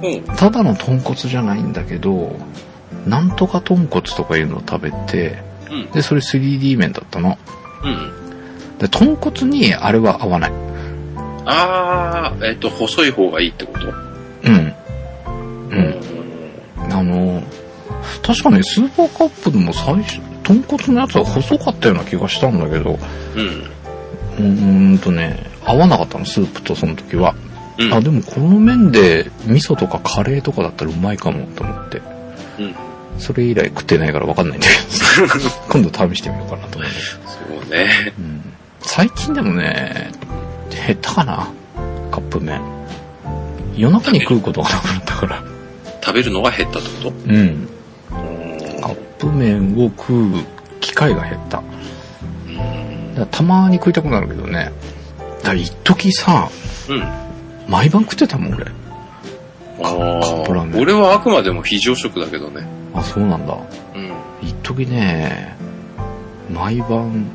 [0.00, 0.04] ん。
[0.04, 0.22] うん。
[0.36, 2.36] ただの豚骨じゃないんだけど、
[3.06, 5.90] なんとか豚骨とかいうのを食べて、うん。
[5.90, 7.38] で、それ 3D 麺だったの。
[7.82, 8.78] うん。
[8.78, 10.52] で、豚骨にあれは合わない。
[11.46, 13.86] あー、えっ、と、細い方がいいってこと？
[13.88, 14.54] うん。
[14.54, 14.74] う。
[15.70, 16.00] うん
[16.92, 17.42] あの、
[18.22, 22.98] 確かね、スーパーカップでも最初、豚骨のやつは細かったような気がしたんだけど、
[23.36, 23.70] うん。
[24.38, 27.34] うーんとね、合わなかったの、スープとその時は。
[27.78, 27.94] うん。
[27.94, 32.02] あ、でもこの麺で味噌とかカレーとかだったらうまいかもと思って。
[32.58, 32.74] うん。
[33.18, 36.96] それ以来食ってないからわかんないんだけど、 今度試してみようかなと思って。
[37.00, 38.12] そうね。
[38.18, 38.42] うん
[38.82, 40.10] 最近でもね、
[40.86, 41.48] 減ったかな
[42.10, 42.60] カップ麺。
[43.76, 45.42] 夜中に食うことがなくなったから。
[46.02, 47.12] 食べるのが減ったってこと？
[47.26, 47.68] うん。
[49.20, 50.32] プ麺を食う
[50.80, 51.62] 機会が減った。
[53.14, 54.72] だたまに食いたくなるけどね。
[55.42, 56.48] だ一時さ、
[56.88, 57.04] うん。
[57.68, 58.64] 毎晩食ってたもん俺。
[58.64, 62.66] あカップラーメンー俺はあくまでも非常食だけどね。
[62.94, 63.56] あ、そうなんだ。
[63.94, 64.12] うん。
[64.42, 65.54] 一時ね、
[66.52, 67.26] 毎晩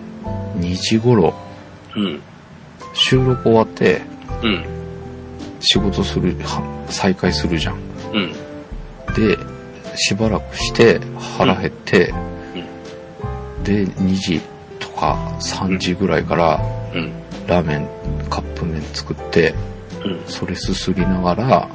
[0.57, 1.33] 2時頃、
[1.95, 2.21] うん。
[2.93, 4.01] 収録終わって
[4.43, 4.65] うん。
[5.59, 7.75] 仕事する、は再開するじゃん。
[8.13, 8.33] うん。
[9.13, 9.37] で、
[9.95, 10.99] しばらくして
[11.37, 12.13] 腹減って、
[13.63, 14.41] で、2時
[14.79, 16.61] とか3時ぐらいから
[16.93, 17.11] うん。
[17.47, 17.87] ラーメン、
[18.29, 19.53] カップ麺作って、
[20.03, 20.23] うん。
[20.27, 21.69] それすすりながら、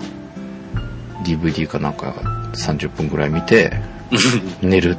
[1.25, 2.15] DVD かなんか
[2.55, 3.81] 30分ぐらい見て、
[4.63, 4.97] 寝る。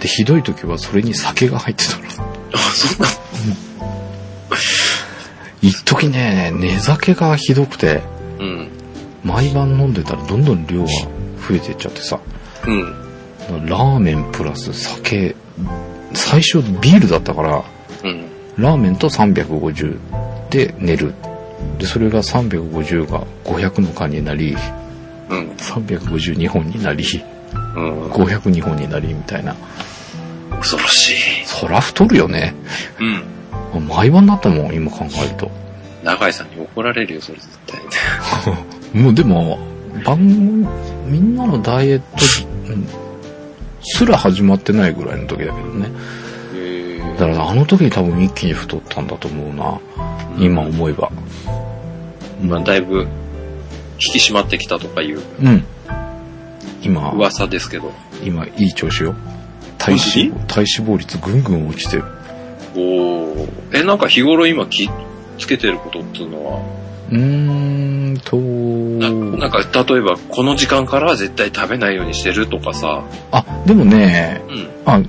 [0.00, 2.04] で、ひどい時はそれに酒が入ってたの。
[2.52, 3.08] あ、そうな
[5.62, 8.02] 一時ね、寝酒がひどくて、
[8.38, 8.68] うん。
[9.24, 10.88] 毎晩飲んでたらどんどん量が
[11.48, 12.20] 増えていっちゃってさ、
[12.66, 13.66] うん。
[13.66, 15.36] ラーメンプラス酒、
[16.14, 17.64] 最初ビールだったから、
[18.04, 18.26] うん。
[18.58, 19.98] ラーメンと350
[20.50, 21.14] で寝る。
[21.78, 24.56] で、それが350が500の缶になり、
[25.30, 25.50] うん。
[25.50, 27.04] 352本になり、
[27.76, 28.10] うん。
[28.10, 29.54] 502本になりみたいな。
[30.60, 31.46] 恐ろしい。
[31.46, 32.54] そら太るよね。
[33.74, 33.86] うん。
[33.88, 35.50] 毎晩だったもん、今考えると。
[36.02, 37.80] 長井さんに怒られるよ、それ絶対。
[38.94, 39.58] もうでも、
[40.04, 40.66] 番組、
[41.06, 42.06] みんなのダイエット、
[42.68, 43.06] うん
[43.88, 45.88] すら始まってないぐらいの時だけどね。
[46.54, 49.80] へだからあの時に多分一気に太ったんだと思うな。
[50.38, 51.10] 今思えば。
[52.42, 53.08] まあ、だいぶ、引
[54.12, 55.64] き締まってきたとかいううん。
[56.82, 57.92] 今、噂ですけど。
[58.24, 59.14] 今いい調子よ。
[59.78, 62.04] 体脂体脂肪率ぐんぐん落ちてる。
[62.74, 64.90] おーえ、なんか日頃今気
[65.38, 66.60] つけてることっていうのは、
[67.10, 74.68] うーんと、ななんか例えばこの時間からは絶対食べないようにしてるとかさ、あ、でもね、うん。
[74.84, 75.04] あ、う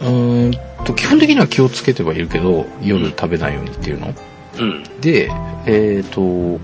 [0.00, 4.14] ーんと、基本的には気をつけてはいるけど、夜食べないようにっていうの。
[4.58, 4.84] うん。
[5.00, 5.30] で、
[5.66, 6.58] えっ、と、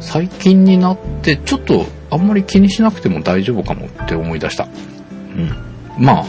[0.00, 4.64] 最近になって、ちょっとあんまり気にしなくても大丈夫かもって思い出した。
[4.64, 5.16] う
[6.00, 6.04] ん。
[6.04, 6.26] まあ、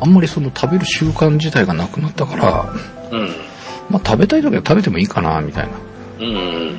[0.00, 2.72] あんまりその食べる習慣自体がなくなったから、
[3.10, 3.28] うん。
[3.90, 5.72] まあ食べたい時は食べてもいいかな、みたいな。
[6.20, 6.74] うん。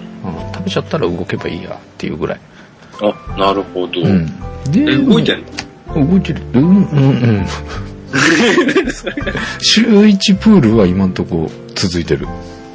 [0.53, 2.39] 食べちゃったら動けばいいやっていうぐらい。
[3.01, 4.01] あ、なるほど。
[4.01, 4.25] うん。
[4.71, 5.43] で、動いてん。
[5.87, 6.41] の動いてる。
[6.53, 6.77] うん、うん、う
[7.41, 7.45] ん。
[9.59, 11.13] 週1プールは今ん。
[11.13, 12.27] とこ続いてる。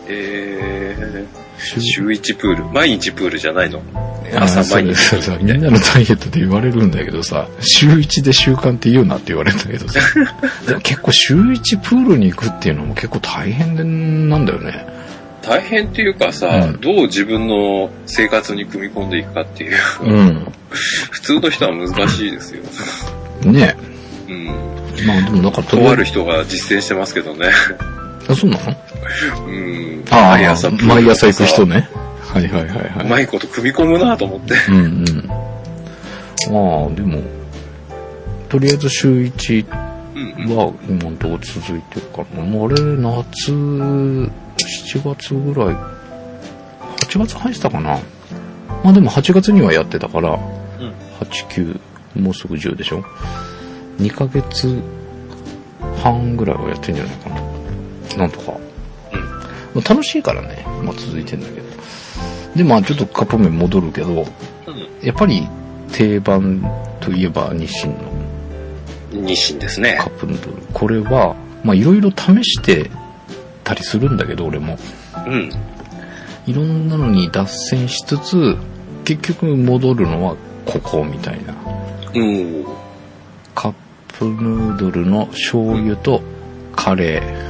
[0.09, 2.65] えー、週一プール。
[2.67, 3.81] 毎日プールじゃないの
[4.35, 5.61] 朝毎日そうそうそうみん。
[5.63, 6.91] なのダイエットで言われるん。
[6.91, 9.61] だけどさ、週1で習慣って言うなって言われるん。
[9.61, 10.01] だけどさ。
[10.83, 14.45] 結構週1プールに行くっていうのも結構大変なん。
[14.45, 14.87] だよね。
[15.47, 19.77] 大変っていうかさ、うんどう自分の生活に組み込んでいくかっていう。
[20.03, 20.53] うん。
[21.11, 22.63] 普通の人は難しいですよ。
[23.53, 23.77] ね
[24.29, 24.47] うん。
[25.07, 27.51] まあでもだからとある人が実践してますけどね。
[28.29, 28.77] あ、そうなの？
[29.47, 30.05] うん。
[30.11, 31.89] ああ、毎朝毎朝行く人ね。
[32.21, 33.07] はいはいはいはい。
[33.07, 34.55] うまいこと組み込むなと思って。
[34.69, 35.29] うんうん。
[36.53, 37.23] まあ、でも、
[38.49, 39.67] とりあえず週1
[40.17, 40.57] うん。
[40.57, 43.53] は今のところ続いてるからうあれ、夏、
[44.59, 47.99] 7月ぐらい、8月入ってたかな？
[48.83, 50.39] まあでも8月にはやってたから、うん。
[51.21, 51.81] 8、
[52.15, 53.05] 9、もうすぐ10でしょ
[53.99, 54.83] ?2 ヶ月
[56.03, 57.41] 半ぐらいはやってんじゃないかな。
[58.19, 58.53] なんとか。
[58.53, 59.21] うん。
[59.75, 61.67] まあ楽しいからね、まあ続いてんだけど。
[62.55, 64.25] で、まあちょっとカップ麺戻るけど、うん。
[65.03, 65.47] やっぱり
[65.93, 66.65] 定番
[67.01, 67.95] といえば日清の
[69.13, 70.11] 日清ですねカッ。
[70.19, 70.63] プヌードル。
[70.73, 72.91] これは、まあいろいろ試して
[73.67, 74.79] たりするんだけど、俺も。
[75.27, 75.51] うん。
[76.47, 78.57] いろんなのに脱線しつつ、
[79.05, 81.55] 結局戻るのはここみたいな。
[82.15, 82.65] うん。
[83.55, 83.75] カッ
[84.19, 86.23] プヌードルの醤油と
[86.77, 87.47] カレー。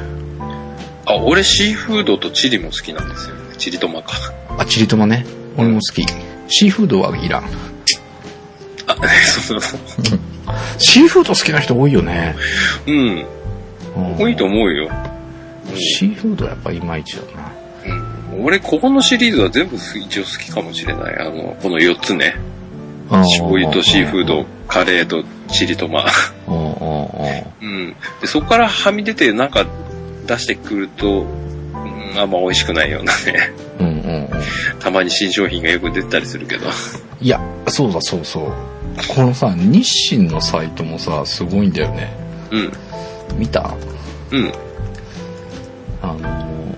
[1.05, 3.43] あ、俺シーフードとチリも好きなんですよね。
[3.59, 4.15] チリトマか。
[4.57, 5.27] あ、チリトマね。
[5.59, 6.07] 俺も好き。
[6.49, 7.45] シーフードはいらん。
[7.45, 7.49] あ、
[9.45, 9.81] そうそう。
[10.79, 12.35] シーフード好きな人多いよね。
[12.87, 13.27] うん。
[13.97, 14.91] うん多いと思うよ。
[15.75, 17.53] シーフードはやっぱいまいちだな。
[18.35, 18.45] うん。
[18.45, 21.19] 俺、ここのシリーズは全部一応好きかもしれない。
[21.19, 22.37] あの、この4つね。
[23.09, 26.07] 醤油とシーフード、カレーとチリトマ。
[26.49, 27.95] うん。
[28.21, 29.65] で、そこからはみ出てなんか
[30.27, 33.53] 出してくると、うん、あんま美味しくないようなね。
[33.79, 34.29] うんうんうん。
[34.81, 36.67] たまに新商品がよく出てたりするけど。
[37.21, 38.53] いや、そうだそうそう。
[39.15, 42.11] このさ、日清のサイトもさ、すごいんだよね。
[42.51, 42.73] うん。
[43.39, 43.75] 見た？
[44.33, 44.53] うん。
[46.03, 46.77] あの、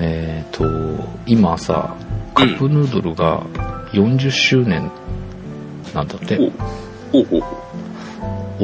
[0.00, 0.64] えっ、と、
[1.26, 1.94] 今さ、
[2.34, 3.42] カップヌードルが
[3.92, 4.90] 40周年
[5.94, 6.36] なんだって。
[6.36, 6.52] ほう
[7.12, 7.46] ほうほうほ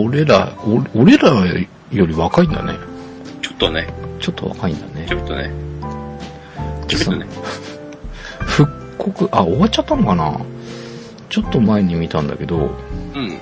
[0.03, 0.07] う。
[0.09, 1.31] 俺ら、お俺ら
[1.91, 2.75] より若いんだね。
[3.43, 3.89] ちょっとね。
[4.21, 5.15] ちょっと若いんだねち。
[5.15, 5.51] ょっとね。
[6.89, 7.27] ちょっとね。
[8.41, 10.41] 復刻、あ、終わっちゃったのかな？
[11.29, 12.71] ちょっと前に見たんだけど、
[13.15, 13.39] うん。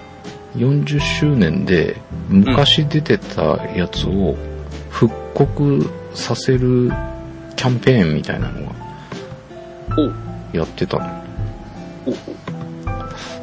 [0.57, 1.97] 40周年で
[2.29, 3.43] 昔出てた
[3.75, 4.48] やつを復
[5.47, 6.91] 刻させる
[7.55, 8.73] キャンペーンみたいなのが。
[10.53, 11.25] やってたの。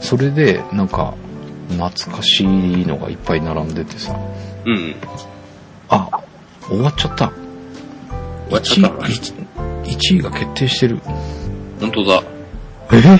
[0.01, 1.13] それでなんか
[1.69, 4.17] 懐かしいのがいっぱい並んでてさ、
[4.65, 4.95] うん。
[5.89, 6.09] あ、
[6.67, 7.31] 終わっちゃった。
[8.47, 9.45] 終わっちゃった1
[9.85, 10.99] 位、1位が決定してる。
[11.79, 12.21] 本当だ。
[12.91, 13.19] え？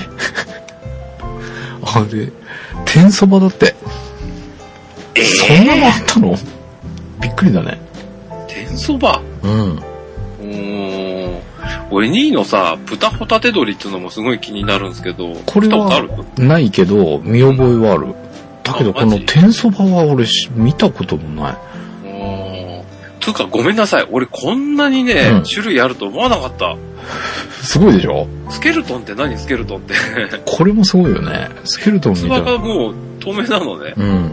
[1.82, 2.32] あれ、
[2.84, 3.74] 天そばだって。
[5.14, 6.36] えそんなのあったの？
[7.20, 7.85] びっくりだね。
[8.66, 9.76] 天そばうん。
[9.76, 11.40] うーん。
[11.90, 18.14] 俺2位のさ、豚ホタテ鶏っていうのもすごい気になるんですけど、これ見たことあないけど、見覚えはある。
[18.62, 21.56] だけど、この天そばは俺し見たこともない。
[22.04, 22.84] うーん。
[23.20, 24.06] つうかごめんなさい。
[24.10, 26.76] 俺こんなにね、うん種類あると思わなかった。
[27.62, 28.26] すごいでしょ？
[28.50, 29.36] スケルトンって何？
[29.38, 29.94] スケルトンって。
[30.44, 31.48] これもすごいよね。
[31.64, 32.52] スケルトンみ器たいな。
[32.52, 33.94] がもう透明なのね。
[33.96, 34.32] うん。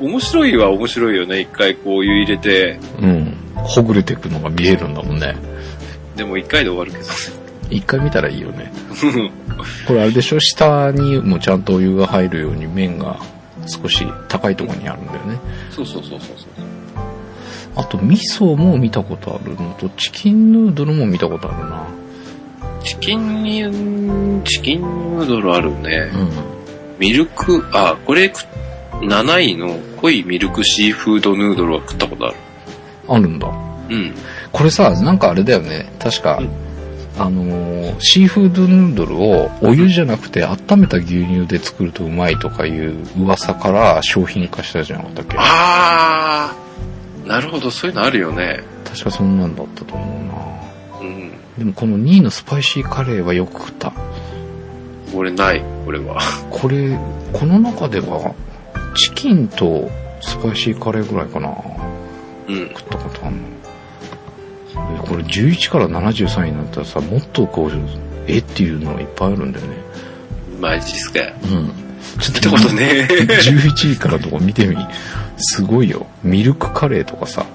[0.00, 1.40] 面白いは面白いよね。
[1.40, 3.36] 一回こう湯入れて、うん。
[3.64, 5.36] ほぐれていくのが見えるんだもんね。
[6.16, 7.04] でも一回で終わるけど
[7.70, 8.64] 一回見たらいいよね。
[8.64, 8.72] ね。
[9.86, 13.18] これあれでしょ下にもちゃんとお湯が入るように麺が
[13.66, 15.38] 少し高いところにあるんだよね。
[15.70, 16.68] そうそうそうそうそう。
[17.76, 21.86] あと味噌も見たことあるのと、チキンヌードルも見たことあるな。
[22.82, 26.10] チキンに、チキンヌードルあるね。
[26.12, 26.30] うん。
[26.98, 28.40] ミルク、あ、これく、
[29.00, 32.36] 7位の濃いミルクシーフードヌードルは食ったことある。
[33.08, 33.48] あるんだ。
[33.48, 33.50] う
[33.94, 34.14] ん。
[34.52, 35.92] これさ、なんかあれだよね。
[35.98, 36.50] 確か、うん
[37.20, 45.36] あのーシーフードヌードルをお湯じゃなくて温めた牛乳で作るとうまいとかいう噂から商品化したじゃなかったっけ？
[45.40, 48.60] あー、なるほど、そういうのあるよね。
[48.84, 50.04] 確かそんなんだったと思
[51.00, 51.08] うな。
[51.08, 51.30] うん。
[51.58, 53.92] でもこの2位のスパイシーカレーはよく食った。
[55.12, 56.20] 俺ない、俺は。
[56.50, 56.96] これ、
[57.32, 58.32] この中では、
[58.94, 59.90] チキンと
[60.20, 61.48] スパイシーカレーぐらいかな。
[62.48, 62.68] うん。
[62.68, 63.48] 食ったことあんの。
[64.96, 67.72] えこれ11から73位になったらさ、もっとこう、
[68.26, 69.76] えっていうのがいっぱいあるんだよね。
[70.60, 71.20] マジっすか。
[71.20, 71.70] うん。
[72.20, 73.08] ちょってことね。
[73.10, 74.76] 11位からのとこ見てみ。
[75.36, 76.06] すごいよ。
[76.22, 77.46] ミルクカレーとかさ。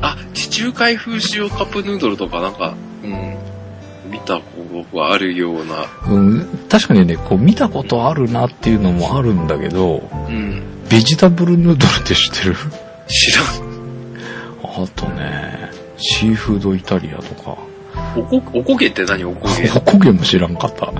[0.00, 3.36] あ、地中海風塩カップヌードルとかなんか、うん。
[4.10, 4.42] 見たこ
[4.90, 5.86] とがあるような。
[6.06, 10.62] うん、確かにね、こう見たことあるなっていうのもあるんだけど、うん。
[10.88, 12.56] ベジタブルヌードルって知ってる？
[13.08, 13.73] 知らん。
[14.76, 17.56] あとね、シーフードイタリアとか。
[18.16, 19.24] おこ、おこげって何？
[19.24, 20.86] おこげ おこげも知らんかった。
[20.90, 20.92] あ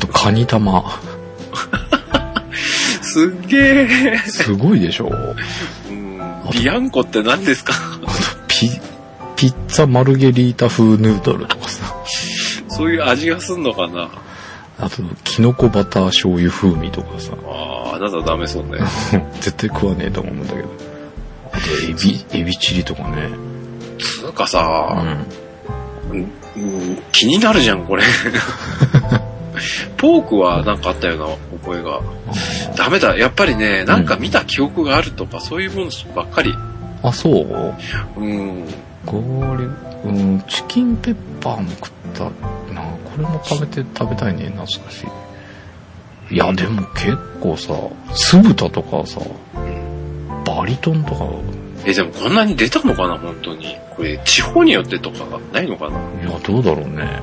[0.00, 0.84] とカニ玉。
[3.02, 4.18] すっげえ。
[4.26, 5.10] すごいでしょ
[5.88, 6.20] うん。
[6.52, 7.72] ビアンコって何ですか？
[8.48, 8.70] ピ、
[9.36, 11.94] ピッツァマルゲリータ風ヌードルとかさ。
[12.68, 14.08] そういう味がすんのかな？
[14.80, 18.78] あと、キノコバター醤油風味とかさ、ああ、あなたダメそうね。
[19.40, 20.68] 絶対食わねえと思うんだけど。
[21.90, 23.28] エビ、エビチリとかね。
[23.98, 25.26] つうかうさ、ん。
[26.10, 28.02] うんうん気になるじゃん、これ。
[29.96, 31.26] ポークはなんかあったような
[31.58, 32.00] 覚えが。
[32.76, 36.54] ダメだ、やっぱりね、なんか見た記憶があるとか、そういうものばっかり。
[37.02, 37.74] あ、そう？
[38.16, 38.64] うん。
[39.06, 39.16] こ
[39.56, 39.64] れ、
[40.10, 42.82] うん、チキンペッパーも食ったな。
[43.04, 45.04] これも食べて、食べたいね、懐かし
[46.30, 46.34] い。
[46.34, 47.72] いや、でも結構さ、
[48.14, 49.20] 酢豚とかさ、
[50.44, 51.24] バリトンとか、
[51.84, 53.76] え、でもこんなに出たのかな、本当に。
[53.96, 57.20] これ、地方によってとかがないのかないや、どうだろうね。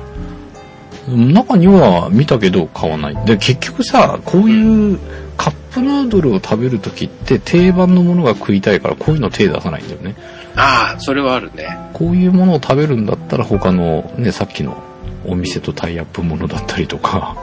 [1.08, 3.26] 中には見たけど買わない。
[3.26, 4.98] で、結局さ、こういう
[5.36, 10.16] カップヌードルを食べるときって定番のものが食いたいからこういうの手出さないんだよね。
[10.56, 11.76] ああ、それはあるね。
[11.92, 14.82] こういうものを食べるんだったら他のね、さっきの
[15.24, 17.36] お店とタイアップものだったりとか、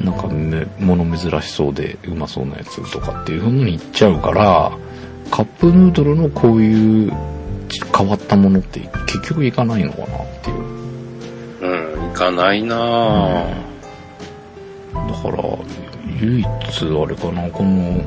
[0.00, 0.06] うん。
[0.06, 4.72] なんかね、物珍しそうでうまそうなやつとかっていう風に言っちゃうから、
[5.30, 7.12] カップヌードルのこういう
[7.96, 10.80] 変わったものって結局いかないのかなっていう。
[11.60, 13.70] うん、行かないなぁ。
[14.92, 15.44] だから、
[16.20, 18.02] 唯一あれかな、この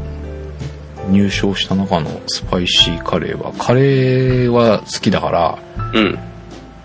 [1.09, 5.59] 入賞した中のスパイシーカレーは、カレーは好きだから、
[5.93, 6.19] うん。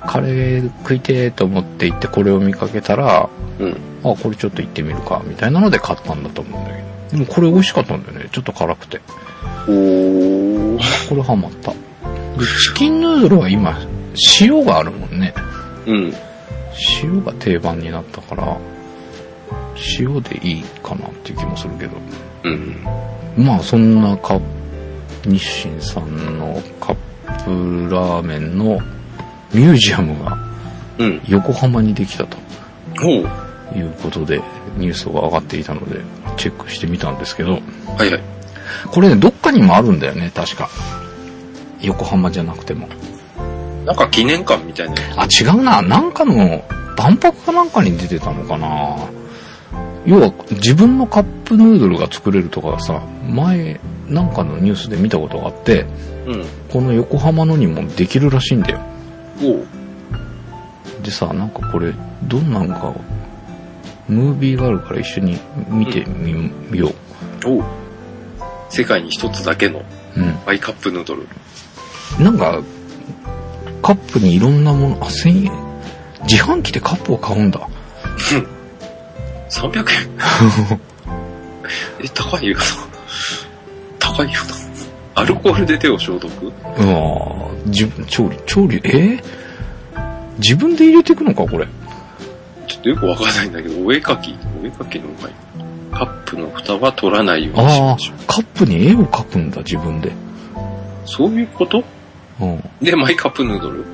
[0.07, 3.29] カレー食いてーと思って行ってこれを見かけたら、
[3.59, 3.77] うん。
[4.05, 6.89] あ、これちょっと行ってみるか、みたいなので買ったんだと思うんだけど。
[7.11, 8.29] でもこれ美味しかったんだよね。
[8.33, 9.01] ちょっと辛くて。
[9.67, 10.28] おー。
[11.09, 11.73] これハマった。
[11.73, 11.77] で、
[12.63, 13.79] チキンヌードルは今、
[14.41, 15.35] 塩があるもんね。
[15.87, 16.15] うん。
[17.03, 18.57] 塩が定番になったから、
[19.99, 21.93] 塩でいいかなっていう気もするけど。
[22.45, 22.77] うん。
[23.37, 24.41] まあそんなカッ
[25.23, 26.97] プ、日清さんのカッ
[27.45, 28.81] プラーメンの
[29.53, 30.37] ミュージアムが
[30.99, 31.21] うん。
[31.29, 32.37] 横浜にできたと。
[33.77, 34.41] いうことで
[34.77, 36.01] ニュースが上がっていたので
[36.37, 37.53] チェックしてみたんですけど、
[37.97, 38.38] はいはい。
[38.91, 40.69] これね、どっかにもあるんだよね、確か。
[41.81, 42.89] 横浜じゃなくても。
[43.85, 44.95] なんか記念館みたいな。
[45.17, 45.83] あ、違うな。
[45.83, 46.63] なんかの、
[46.97, 48.97] 万博かなんかに出てたのかな。
[50.05, 55.87] 要は、自分のカップヌードルが作れるとかさ、前、なんかのニュースで見たことがあって、
[56.27, 56.45] うん。
[56.71, 58.81] この横浜のにもできるらしいんだよ。
[61.03, 61.93] でさ、なんかこれ、
[62.25, 62.95] どんなんか、
[64.09, 65.39] ムービーがあるから一緒に
[65.69, 66.91] 見てみ、みよ
[67.47, 67.65] おう。
[68.71, 69.85] 世界に一つだけのう。
[70.17, 70.39] うん。
[70.47, 71.27] マイカップヌードル。
[72.19, 72.63] なんか、
[73.83, 75.53] カップにいろんなもの、あ、1000円？
[76.29, 77.61] 自販機でカップを買うんだ。
[79.51, 80.81] 300円？
[82.05, 82.65] え、高いよな。
[83.99, 85.21] 高いよな。
[85.23, 86.47] アルコールで手を消毒？
[86.47, 86.51] う
[86.87, 89.23] わ自分、調理、調理、えー？
[90.39, 91.67] 自分で入れていくのか、これ。
[92.67, 94.37] ちょっとよくわかんないんだけど、お絵かき？
[94.63, 95.33] お絵かきのうまい。
[95.99, 100.13] カップの蓋は取らないようにしましょう。、カップに絵を描くんだ、自分で。
[101.05, 101.83] そういうこと？
[102.41, 102.63] うん。
[102.81, 103.85] で、マイカップヌードル？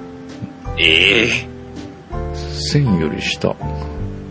[0.77, 1.49] ええ
[2.53, 3.55] 線より下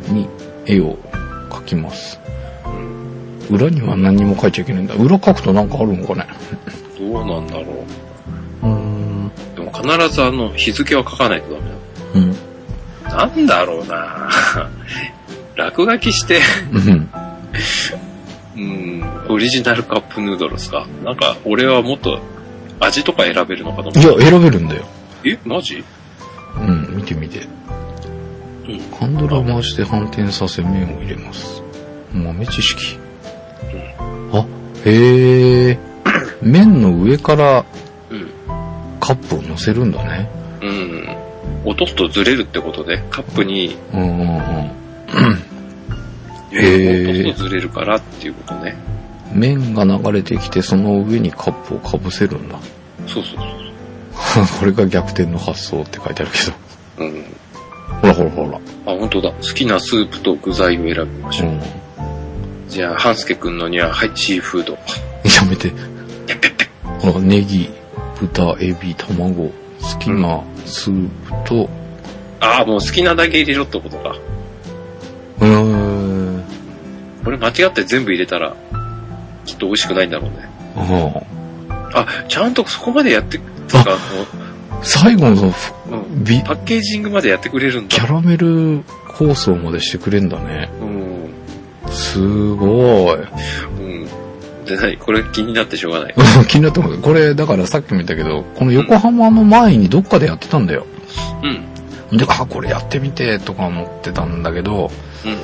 [0.09, 0.27] に
[0.65, 0.97] 絵を
[1.49, 2.19] 描きます。
[3.49, 4.93] 裏には何にも描いちゃいけないんだ。
[4.95, 6.27] 裏描くとなんかあるのかね。
[6.99, 7.85] どうなんだろ
[8.61, 9.27] うーん。
[9.27, 9.31] う。
[9.55, 11.71] でも必ずあの、日付は書かないとダメ
[12.15, 12.33] うん。
[13.03, 13.17] だ。
[13.17, 14.29] なんだろうな
[15.55, 16.39] 落書きして、
[16.71, 17.09] うん。
[18.55, 22.19] うん、オリジナルカップヌードルですかなんか、俺はもっと
[22.79, 24.85] 味とか選べるのかと思いや、選べるんだよ。
[25.25, 25.83] え、マジ？
[26.55, 27.47] うん、見てみて。
[28.67, 28.79] うん。
[28.99, 31.63] ハンドルを回して反転させ麺を入れます。
[32.13, 32.99] 豆知識。
[34.31, 34.45] あ、
[34.85, 35.79] へえ。
[36.41, 37.65] 麺の上から
[38.09, 38.29] うん。
[38.99, 40.29] カップを乗せるんだね。
[40.61, 41.17] うん。
[41.65, 45.52] 落とすとずれるってことで、カップに、うんうんうん。
[46.53, 48.75] へー落とれるからっていうことね。
[49.33, 52.59] 麺が流れてきてその上にカップをかぶせるんだ。
[53.07, 56.43] そうそうそう これが逆転の発想って書いてあるけど。
[56.43, 56.51] そ
[56.99, 57.03] う。
[57.03, 57.25] うん。
[58.01, 58.57] ほらほらほら。
[58.85, 59.31] あ、本当だ。
[59.31, 61.49] 好きなスープと具材を選びましょう。
[61.49, 61.61] うん。
[62.69, 64.73] じゃあ、半助くんのには、はい、シーフード。
[64.73, 64.79] や
[65.49, 65.71] めて。
[66.99, 67.69] ほら、ネギ、
[68.19, 71.09] 豚、エビ、卵、好きなスー
[71.43, 71.69] プと、
[72.39, 74.15] ああ、もう好きなだけ入れろってことか。
[75.39, 75.72] うーん。
[77.23, 78.55] これ間違って全部入れたら、
[79.45, 80.49] きっと美味しくないんだろうね。
[80.75, 81.33] うん
[81.95, 83.43] あ、ちゃんとそこまでやって、か
[83.85, 83.97] あ
[84.81, 85.53] 最後のその
[85.91, 87.95] うん、ビ、パッケージングまでやってくれるんだ。
[87.95, 90.71] キャラメル包装までしてくれんだね。
[90.81, 91.29] うん。
[91.91, 93.17] すごい。
[93.17, 93.21] う
[93.81, 94.65] ん。
[94.65, 94.97] で、何？
[94.97, 96.15] これ気になってしょうがない。
[96.47, 96.97] 気になってます。
[96.97, 100.87] これ、だからさっきも言ったけど、この横浜の前にどっかでやってたんだよ。
[102.11, 102.17] うん。
[102.17, 104.89] で、あ、これやってみて、とか思ってたんだけど、
[105.25, 105.37] うん。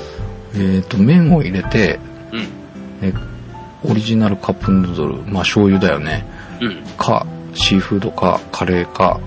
[0.60, 2.00] えっ、と、麺を入れて、
[2.32, 2.48] うん。
[3.02, 3.14] え
[3.84, 6.26] オリジナルカップヌードル、まあ醤油だよね。
[6.62, 6.84] うん。
[6.98, 9.20] か、シーフードか、カレーか、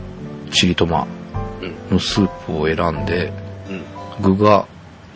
[0.52, 1.06] チリトマ
[1.62, 1.94] うん。
[1.94, 3.32] のスープを選んで、
[4.20, 4.36] うん。
[4.36, 4.66] 具が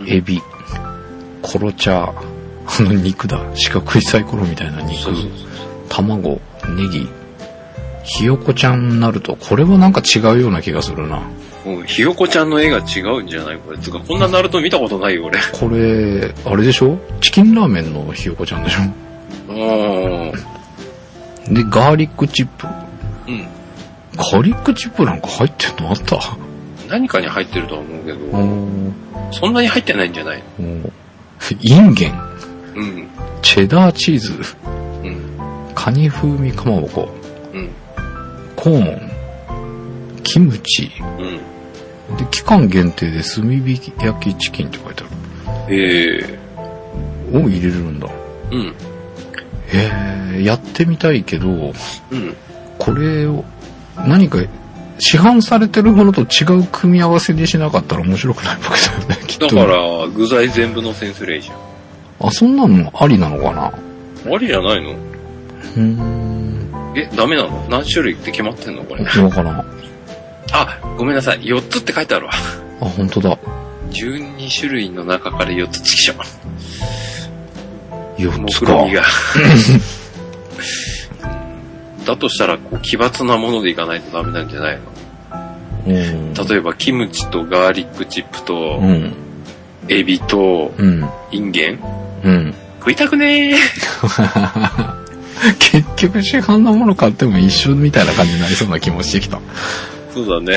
[0.01, 0.43] うんエビ、
[1.43, 2.37] コロチャー、
[2.79, 3.41] あの肉だ。
[3.55, 5.31] 四角いサイコロみたいな肉そう、そうそう。
[5.89, 6.41] 卵、
[6.77, 7.09] ネギ、
[8.05, 11.23] ひよこちゃんになると、これはなんか違うような気がするな。
[11.67, 13.79] うん、ひよこちゃんの絵が違うんじゃないこれ。
[13.79, 15.41] つうか、こんなナルト見たことないよ、俺。
[15.53, 16.99] これ、あれでしょ？
[17.21, 18.83] チキンラーメンのひよこちゃんでしょ？
[19.49, 19.55] う
[21.51, 21.55] ん。
[21.55, 22.67] で、ガーリックチップ？
[23.29, 23.49] うん。
[24.17, 25.91] ガーリックチップなんか入ってんの？
[25.91, 26.19] あった？
[26.89, 30.43] 何かに入ってるとは思うけど、おそんなに入ってないんじゃない？
[30.61, 30.91] ー
[31.61, 32.13] インゲン、
[32.77, 33.09] うん。
[33.43, 34.33] チェダーチーズ、
[35.03, 35.73] うん。
[35.75, 37.09] カニ風味かまぼこ、
[37.53, 37.71] うん。
[38.55, 41.41] コーン、キムチ、うん。
[42.19, 45.05] で、期間限定で炭火焼きチキンって書いて
[45.47, 45.79] あええ
[46.19, 46.39] る。
[47.33, 48.09] を入れるんだ。
[48.53, 48.75] うん。
[49.69, 52.37] へえ、やってみたいけど、うん。
[52.79, 53.45] これを、
[54.07, 54.39] 何か、
[54.99, 58.69] 市販されてるものと違う組み合わせにしなかったら面白くないわけ
[59.09, 59.55] だよね、きっと。
[59.55, 61.55] だから、具材全部のセンスレイじゃ
[62.21, 64.31] あ、そんなのありなのかな？
[64.31, 64.35] ん。
[64.35, 64.93] ありじゃないの？
[64.93, 66.71] うーん。
[66.95, 67.67] え、ダメなの？
[67.69, 69.05] 何種類って決まってんのこれ？
[69.05, 69.67] わからん。
[70.53, 71.41] あ、あ、ごめんなさい。
[71.43, 72.33] 4つって書いてあるわ。
[72.81, 73.39] 本当だ。
[73.91, 76.19] 12種類の中から4つチキション。
[78.19, 78.73] 4つか。
[78.73, 79.03] 目論みが。
[82.07, 84.83] だとしたら、こう、奇抜なものでいかないとダメなんじゃないの？
[85.89, 86.35] うん。
[86.35, 89.13] 例えば、キムチとガーリックチップとう、ん。
[89.89, 91.09] エビと、うん。
[91.33, 91.81] インゲン？
[92.25, 92.55] うん。
[92.79, 93.57] 食いたくねー。
[95.59, 99.41] 結局市販のもの買っても一緒みたいな感じになりそうな気もしてきた。
[100.17, 100.57] そうだね。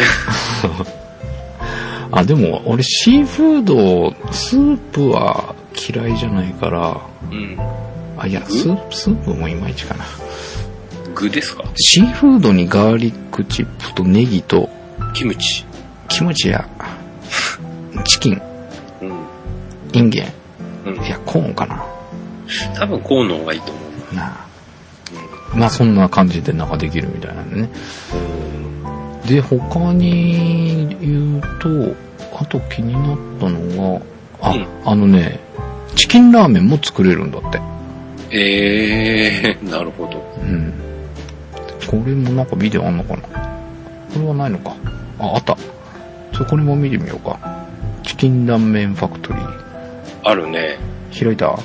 [2.12, 6.98] あ、でも俺シーフード、スープは嫌いじゃないから、
[7.30, 7.58] うん。
[8.18, 10.06] あ、いや、スープ、スープもいまいちかな。
[11.14, 11.64] 具ですか？
[11.76, 14.70] シーフードにガーリックチップとネギと
[15.14, 15.66] キムチ。
[16.08, 16.66] キムチや
[18.06, 18.42] チキン、
[19.02, 19.12] うん。
[19.94, 20.32] インゲ
[20.86, 21.10] うんン、い。
[21.10, 21.84] や、コーンかな。
[22.76, 23.82] 多分、コーンの方がいいと思
[24.14, 24.16] う。
[24.16, 24.46] なあ。
[25.54, 27.70] まあそんな感じでなんかできるみたいなんでね。
[29.30, 31.96] で、他に言うと、
[32.42, 34.06] あと気になったのが、
[34.42, 35.40] あ、うんあのね、
[35.96, 37.62] チキンラーメンも作れるんだって。
[38.32, 40.24] ええー、 なるほど。
[40.42, 40.74] うん。
[41.88, 43.22] これもなんかビデオあんのかな？
[43.22, 44.74] これはないのか。
[45.20, 45.56] あ、あった。
[46.34, 47.38] そこにも見てみようか。
[48.04, 49.50] チキンラーメンファクトリー。
[50.24, 50.78] あるね。
[51.18, 51.58] 開いた？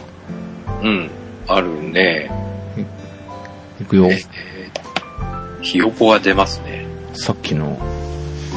[0.82, 1.10] うん。
[1.48, 2.30] あるね。
[3.80, 4.06] いくよ。
[4.10, 4.24] えー
[5.62, 6.63] ひよこが出ますね。
[7.14, 7.78] さっきの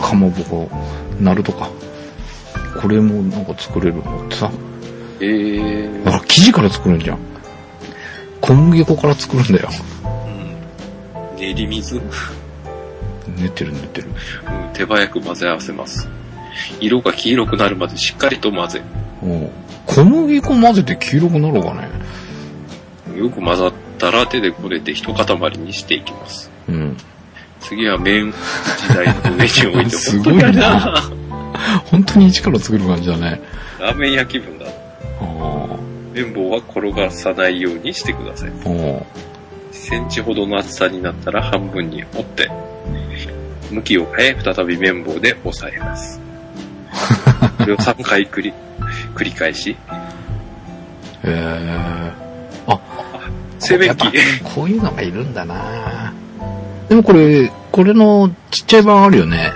[0.02, 0.70] かまぼこ、
[1.20, 1.70] ナルトか。
[2.82, 4.52] これもなんか作れるのってさ。
[5.20, 7.20] えー、あら、生地から作るんじゃん。
[8.42, 9.70] 小麦粉から作るんだよ。
[11.34, 11.40] うん。
[11.40, 14.10] 練り水、うん、練ってる練ってる。
[14.74, 16.08] 手早く混ぜ合わせます。
[16.80, 18.82] 色が黄色くなるまでしっかりと混ぜ。
[19.24, 19.52] おう
[19.86, 21.90] 小麦粉混ぜて黄色くなるかね？
[23.18, 26.52] よく混ざったら手でこねて一塊にしていきます。
[26.68, 26.98] うん。
[27.68, 31.12] 次は麺時代の上に置いて、すごいな
[31.92, 33.42] 本当に一から作る感じだね。
[33.78, 34.66] ラーメン焼き分だ。
[34.66, 34.70] あ
[35.22, 35.78] あ。
[36.14, 38.52] 綿棒は転がさないようにしてください。
[38.64, 39.06] おう
[39.72, 42.50] 1センチほどの厚さになったら半分に折って、
[43.70, 46.22] 向きを変え、再び綿棒で押さえます。
[47.60, 48.54] これを3回繰り、
[49.14, 49.76] 繰り返し、へ
[51.26, 52.12] え。
[52.68, 52.80] あ、
[53.60, 54.08] 製麺機
[54.56, 56.14] こういうのがいるんだな
[56.90, 59.52] でもこれ、これのちっちゃい版あるよね。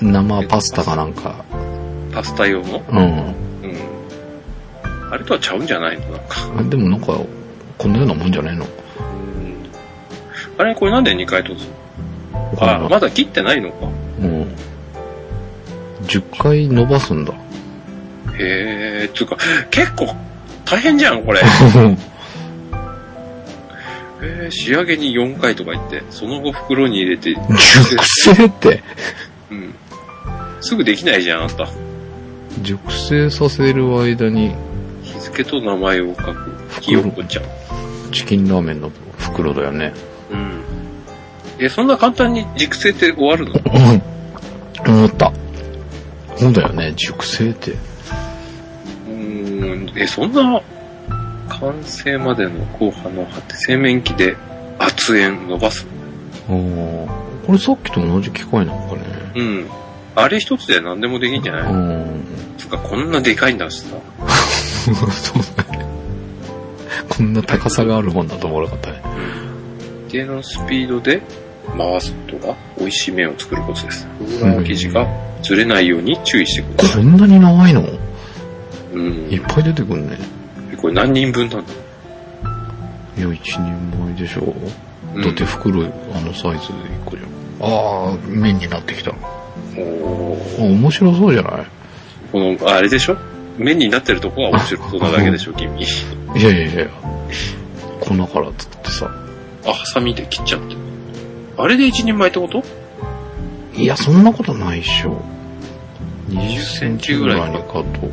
[0.00, 1.44] 生パスタかなんか。
[2.12, 2.82] パスタ用の？
[2.88, 2.98] うん。
[2.98, 3.34] うん。
[5.10, 6.08] あれとはちゃうんじゃないの？
[6.08, 6.26] なんか。
[6.58, 7.18] あでもなんか、
[7.76, 8.64] こんなようなもんじゃないの？
[8.64, 8.70] うん。
[10.56, 11.56] あれこれなんで2回突
[12.32, 13.86] あ、わかんないまだ切ってないのか。
[14.20, 14.46] うん。
[16.04, 17.34] 10回伸ばすんだ。
[18.38, 19.36] へえ、つうか、
[19.70, 20.14] 結構
[20.64, 21.40] 大変じゃん、これ。
[24.50, 27.46] 仕上げに4回とか言って、その後袋に入れて、熟
[28.34, 28.82] 成って、
[29.50, 29.74] うん。
[30.60, 31.68] すぐできないじゃん、あんた。
[32.62, 34.54] 熟成させる間に
[35.02, 36.36] 日付と名前を書く。
[36.80, 37.44] ひよこちゃん。
[38.12, 39.92] チキンラーメンの袋だよね。
[40.30, 40.62] うん。
[41.58, 43.54] え、そんな簡単に熟成って終わるの？
[43.54, 44.94] うん。
[44.94, 45.32] 思った。
[46.36, 47.72] そうだよね、熟成って。
[47.72, 49.98] うーん。
[49.98, 50.62] え、そんな、
[51.48, 54.36] 完成までの後半の葉って製麺機で
[54.78, 55.86] 圧煙伸ばす
[56.48, 57.06] あー
[57.46, 59.02] これさっきと同じ機械なのかね。
[59.36, 59.66] うん。
[60.14, 62.24] あれ一つで何でもできんじゃないうん。
[62.58, 63.96] つうか、こんなでかいんだしさ。
[65.10, 65.86] そうだね。
[67.08, 69.02] こんな高さがあるもんだと思わなかったね。
[70.08, 71.22] 一定のスピードで
[71.76, 74.06] 回すことが美味しい麺を作るコツです。
[74.40, 75.06] フラの生地が
[75.42, 77.02] ずれないように注意してください。
[77.02, 77.84] こんなに長いの？
[78.92, 79.40] うんいっ。
[79.48, 80.18] ぱい出てくるね。
[80.88, 81.72] これ何人分なんだ？
[83.18, 83.60] いや、一人
[84.06, 84.54] 前でしょ。
[85.14, 87.28] うんだって袋、あのサイズで1個じゃん。
[87.60, 89.10] ああ、麺になってきた。
[89.10, 89.14] あ
[89.76, 91.66] おー面白そうじゃない？
[92.32, 93.16] この、あれでしょ？
[93.58, 95.78] 麺になってるとこが面白そうなだけでしょ、君。
[95.80, 95.84] い
[96.42, 96.88] やいやいや
[98.00, 99.10] 粉から作ってさ。
[99.66, 100.76] あ、ハサミで切っちゃって。
[101.58, 102.62] あれで一人前ってこと？
[103.74, 105.20] いや、そんなことないっしょ。
[106.28, 108.08] 20センチぐらいにぐらいカット。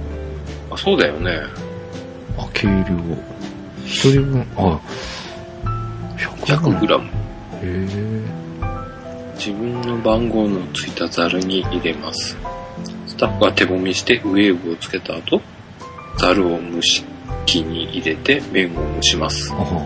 [0.72, 1.32] あ、そうだよね。
[2.38, 3.18] あ、計量を。
[3.86, 4.80] 一人分、あ、
[6.18, 7.06] 100 100グラム。
[7.06, 7.10] へ
[7.64, 8.46] え。
[9.36, 12.38] 自分の番号のついたザルに入れます。
[13.08, 15.42] スタッフは手揉みしてウェーブをつけた後、
[16.18, 17.04] ザルを蒸し
[17.46, 19.54] 器に入れて麺を蒸します。
[19.54, 19.86] あ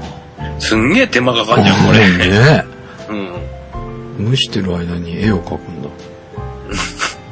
[0.60, 1.45] すんげえ手間かあ。
[1.45, 2.30] かんじゃん、これ。
[2.30, 2.66] ね
[4.18, 4.32] うん。
[4.32, 5.89] 蒸してる間に絵を描くんだ。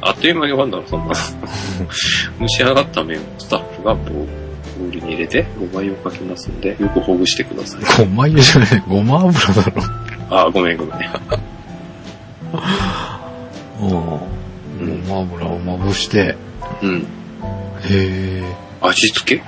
[0.02, 1.14] あっという間に終わるんだろ、そんな。
[2.40, 3.94] 蒸し上がった麺をスタッフが
[4.78, 8.06] ボウルに入れて、ごま油をかけますので、よくほぐしてください。
[8.06, 9.82] ごま油じゃない、ごま油だろ。
[10.30, 10.98] あ、ごめんごめん。
[13.80, 13.90] うん。
[15.06, 16.36] ごま油をまぶして、
[16.82, 16.98] うん。
[16.98, 17.04] へ
[17.90, 18.42] え。
[18.80, 19.42] 味付け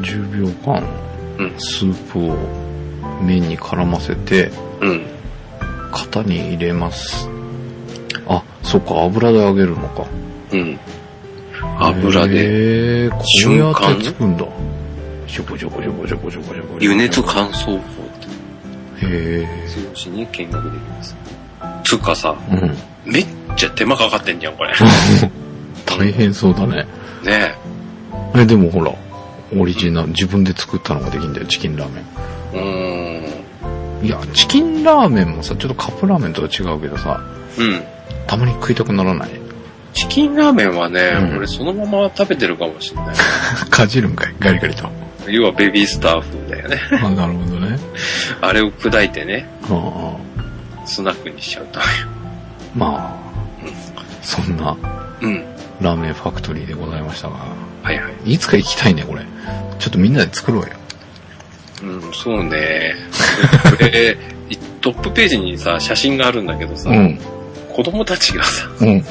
[0.00, 0.82] ？10秒間、
[1.38, 2.36] うんスープを
[3.22, 4.50] 麺に絡ませて、
[4.80, 5.06] うん。
[5.92, 7.28] 型に入れます。
[8.28, 10.06] あ、そっか、油で揚げるのか。
[10.52, 10.78] うん。
[11.80, 14.44] 油で、へえ、こう瞬や間ってつくんだ。
[15.26, 16.74] ちょこちょこちょこちょこちょこちょこ。
[16.76, 17.80] 油熱乾燥法っ
[19.00, 19.68] て、へえ。
[19.68, 21.16] 通信に見学できます。
[21.84, 22.76] つうかさ、うん。
[23.12, 24.72] めっちゃ手間かかってんじゃん、これ。
[25.86, 26.86] 大変そうだね。
[27.24, 27.54] ね
[28.36, 28.92] え、でもほら、
[29.56, 32.02] オリジナル、自分で作ったのができんだよ、チキンラーメ
[32.54, 32.58] え。
[32.58, 34.04] うーん。
[34.04, 34.06] ン。
[34.06, 37.20] いや、チキンラーメンもさ、ちょっとカップラーメンとは違うけどさ、
[37.58, 37.82] うん。
[38.26, 39.30] たまに食いたくならない？
[39.94, 43.16] チキンラーメンはね、うん俺そのまま食べてるかもしれない。
[43.70, 44.88] かじるんかいガリガリと。
[45.28, 46.80] 要はベビースター風だよね。
[47.02, 47.78] あ、なるほどね。
[48.42, 50.16] あれを砕いてね、あ
[50.82, 51.80] あスナックにしちゃうと。
[52.74, 53.66] まあ、
[54.20, 54.76] そんな
[55.20, 55.44] うん。
[55.80, 57.36] ラーメンファクトリーでございましたが、
[57.82, 58.32] はいはい。
[58.34, 59.22] いつか行きたいね、これ。
[59.78, 60.68] ちょっとみんなで作ろうよ。
[61.82, 62.94] うん、そうね。
[63.64, 64.16] これ、
[64.80, 67.18] トップページにさ、写真があるんだけどさ、うん。
[67.72, 69.04] 子供たちがさ、うん。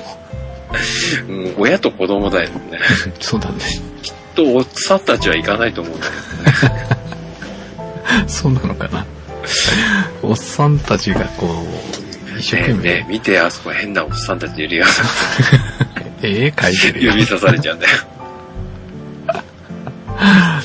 [1.28, 2.80] うん、親と子供だよね。
[3.20, 3.56] そうだね。
[4.36, 6.08] と、おっさんたちは行かないと思うんだ
[8.28, 9.06] そうなのかな。
[10.22, 11.48] おっさんたちがこ
[12.36, 12.78] う、一生けど。
[12.78, 14.86] 懸命、ねえねえ見て、あそこ変なおっさんたちいるよ。
[16.22, 17.12] 絵描いてるよ。
[17.12, 17.98] 指さされちゃうんだよ。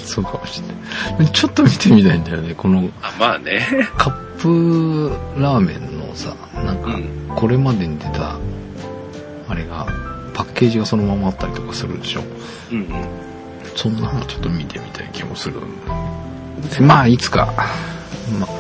[0.04, 0.66] そうかもしれ
[1.24, 1.32] ない。
[1.32, 2.54] ちょっと見てみたいんだよね。
[2.54, 3.66] このあ、まあね。
[3.96, 6.34] カップラーメンのさ、
[6.64, 7.08] なんか、うん。
[7.34, 8.36] これまでに出た、
[9.48, 9.86] あれが、
[10.34, 12.22] パッケージがそのままあったりとかするでしょ？
[12.70, 12.88] うんうん。
[13.74, 15.60] そんなのちょっと見てみたい気もする。
[16.76, 17.52] でまあ、いつか、
[18.38, 18.50] まあ、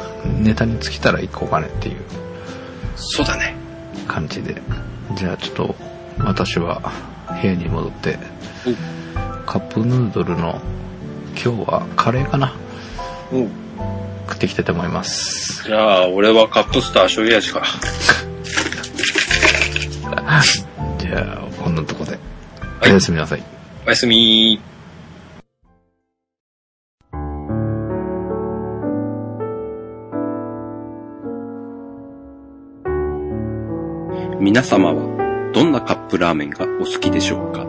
[0.40, 2.00] ネタに尽きたら行こうかねっていう
[2.96, 3.54] そうだね。
[4.06, 4.60] 感じで。
[5.14, 5.74] じゃあちょっと、
[6.18, 6.80] 私は
[7.40, 8.18] 部屋に戻って、
[9.46, 10.60] カップヌードルの、
[11.32, 12.52] 今日はカレーかな？
[13.32, 13.50] うん。
[14.28, 15.64] 食っていきたいと思います。
[15.64, 17.62] じゃあ、俺はカップスター醤油味か。
[21.08, 22.18] じゃあ、こんなとこで。
[22.82, 23.42] おやすみなさい。
[23.86, 24.60] おやすみ
[34.38, 37.64] 皆様はどんなカップラーメンがお好きでしょうか？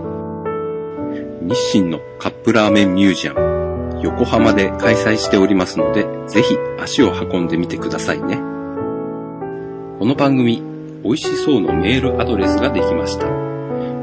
[1.41, 8.35] 日清のカップラーメンミュージアム横浜で開催しておりますので、ぜひ足を運んでみてくださいね。
[8.35, 10.61] この番組、
[11.03, 13.27] 美味しそうのメールアドレスができました。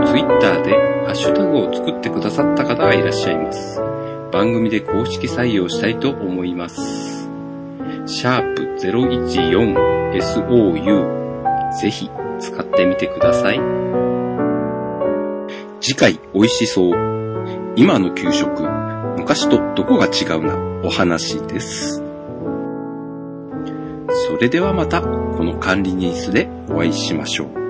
[0.03, 0.71] お、ツイッターで
[1.05, 3.81] ハッシュタグを作ってくださった方がいらっしゃいます。
[4.31, 7.20] 番組で公式採用したいと思います。
[8.05, 11.21] シャープ 014SOU
[11.79, 13.61] ぜひ使ってみてください。
[15.79, 16.93] 次回美味しそう。
[17.75, 18.63] 今の給食、
[19.17, 22.03] 昔とどこが違うなお話です。
[24.27, 25.07] それではまたこ
[25.43, 27.60] の管理ニースでお会いしましょう。